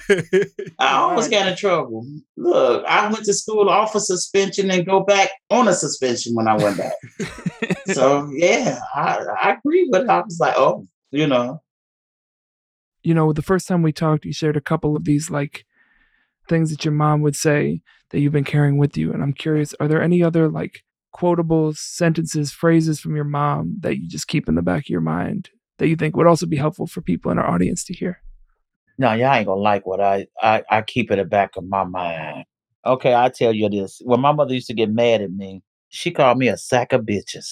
[0.79, 2.05] I almost got in trouble.
[2.37, 6.47] Look, I went to school off a suspension and go back on a suspension when
[6.47, 6.93] I went back.
[7.87, 10.09] so yeah, I, I agree with it.
[10.09, 11.61] I was like, oh, you know.
[13.03, 15.65] You know, the first time we talked, you shared a couple of these like
[16.47, 19.13] things that your mom would say that you've been carrying with you.
[19.13, 23.97] And I'm curious, are there any other like quotable sentences, phrases from your mom that
[23.97, 26.57] you just keep in the back of your mind that you think would also be
[26.57, 28.21] helpful for people in our audience to hear?
[28.99, 31.85] No, y'all ain't gonna like what I, I I keep in the back of my
[31.85, 32.45] mind.
[32.87, 34.01] Okay, I tell you this.
[34.05, 37.03] When my mother used to get mad at me, She called me a sack of
[37.03, 37.49] bitches.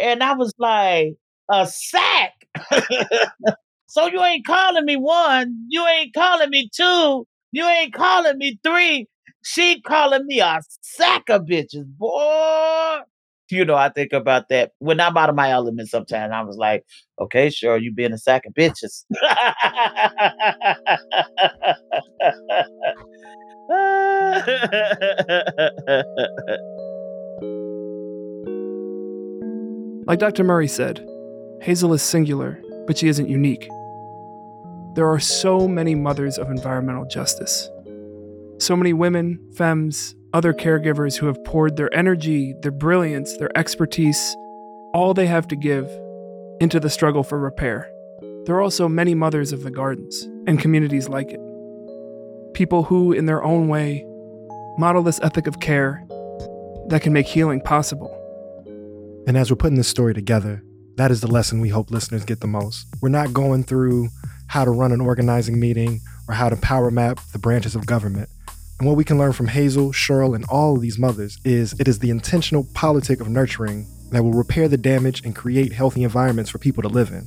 [0.00, 1.16] and I was like,
[1.50, 2.32] a sack.
[3.88, 8.58] so you ain't calling me one, you ain't calling me two, you ain't calling me
[8.64, 9.08] three.
[9.44, 13.00] She calling me a sack of bitches, boy.
[13.50, 16.32] You know, I think about that when I'm out of my element sometimes.
[16.32, 16.84] I was like,
[17.20, 19.04] okay, sure, you being a sack of bitches.
[30.06, 30.42] Like Dr.
[30.42, 31.06] Murray said,
[31.62, 33.68] Hazel is singular, but she isn't unique.
[34.94, 37.70] There are so many mothers of environmental justice.
[38.58, 44.36] So many women, femmes, other caregivers who have poured their energy, their brilliance, their expertise,
[44.94, 45.90] all they have to give
[46.60, 47.90] into the struggle for repair.
[48.44, 51.40] There are also many mothers of the gardens and communities like it.
[52.54, 54.04] People who, in their own way,
[54.78, 56.04] model this ethic of care
[56.88, 58.16] that can make healing possible.
[59.26, 60.62] And as we're putting this story together,
[60.96, 62.86] that is the lesson we hope listeners get the most.
[63.00, 64.08] We're not going through
[64.48, 68.28] how to run an organizing meeting or how to power map the branches of government.
[68.80, 71.86] And what we can learn from Hazel, Cheryl, and all of these mothers is it
[71.86, 76.50] is the intentional politic of nurturing that will repair the damage and create healthy environments
[76.50, 77.26] for people to live in.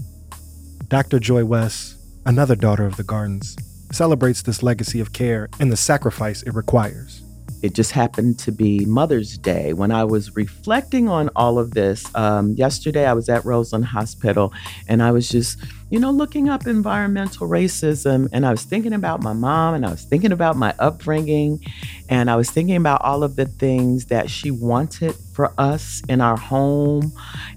[0.87, 1.19] Dr.
[1.19, 1.95] Joy West,
[2.25, 3.55] another daughter of the gardens,
[3.91, 7.22] celebrates this legacy of care and the sacrifice it requires.
[7.63, 12.05] It just happened to be Mother's Day when I was reflecting on all of this.
[12.13, 14.51] Um, yesterday, I was at Roseland Hospital
[14.89, 15.59] and I was just,
[15.89, 18.27] you know, looking up environmental racism.
[18.33, 21.61] And I was thinking about my mom and I was thinking about my upbringing.
[22.09, 26.19] And I was thinking about all of the things that she wanted for us in
[26.19, 27.13] our home.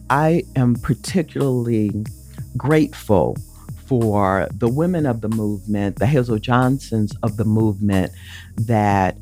[0.09, 2.05] I am particularly
[2.57, 3.37] grateful
[3.87, 8.13] for the women of the movement, the Hazel Johnsons of the movement
[8.57, 9.17] that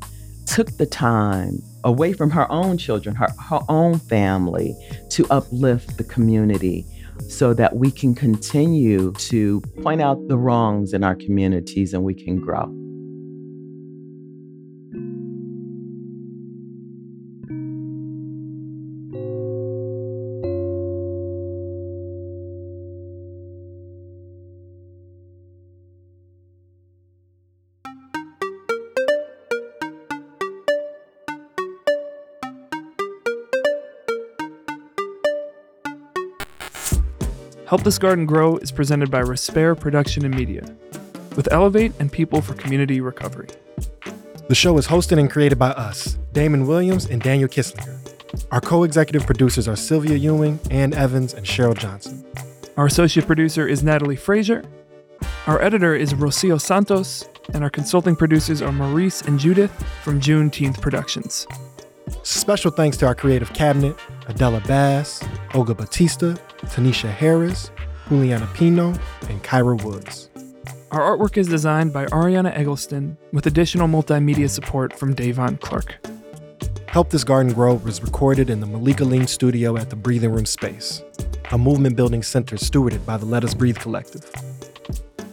[0.45, 4.75] took the time away from her own children, her, her own family,
[5.09, 6.85] to uplift the community
[7.29, 12.13] so that we can continue to point out the wrongs in our communities and we
[12.13, 12.84] can grow.
[37.67, 40.63] Help This Garden Grow is presented by Respair Production and Media,
[41.35, 43.47] with Elevate and People for Community Recovery.
[44.47, 47.97] The show is hosted and created by us, Damon Williams and Daniel Kisslinger.
[48.51, 52.23] Our co executive producers are Sylvia Ewing, Ann Evans, and Cheryl Johnson.
[52.77, 54.63] Our associate producer is Natalie Frazier.
[55.47, 59.71] Our editor is Rocio Santos, and our consulting producers are Maurice and Judith
[60.03, 61.47] from Juneteenth Productions.
[62.21, 63.95] Special thanks to our creative cabinet
[64.27, 65.23] Adela Bass,
[65.55, 67.71] Olga Bautista, Tanisha Harris,
[68.09, 68.93] Juliana Pino,
[69.29, 70.29] and Kyra Woods.
[70.91, 75.95] Our artwork is designed by Ariana Eggleston with additional multimedia support from Davon Clark.
[76.87, 80.45] Help This Garden Grow was recorded in the Malika Lean studio at the Breathing Room
[80.45, 81.03] Space,
[81.51, 84.31] a movement building center stewarded by the Let Us Breathe Collective.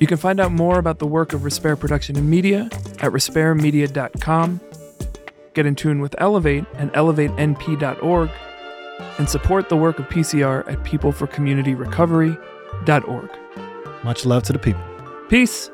[0.01, 2.69] You can find out more about the work of Respair Production and Media
[2.99, 4.61] at respairmedia.com.
[5.55, 8.31] Get in tune with Elevate and elevatenp.org
[9.19, 13.31] and support the work of PCR at peopleforcommunityrecovery.org.
[14.05, 14.83] Much love to the people.
[15.29, 15.71] Peace.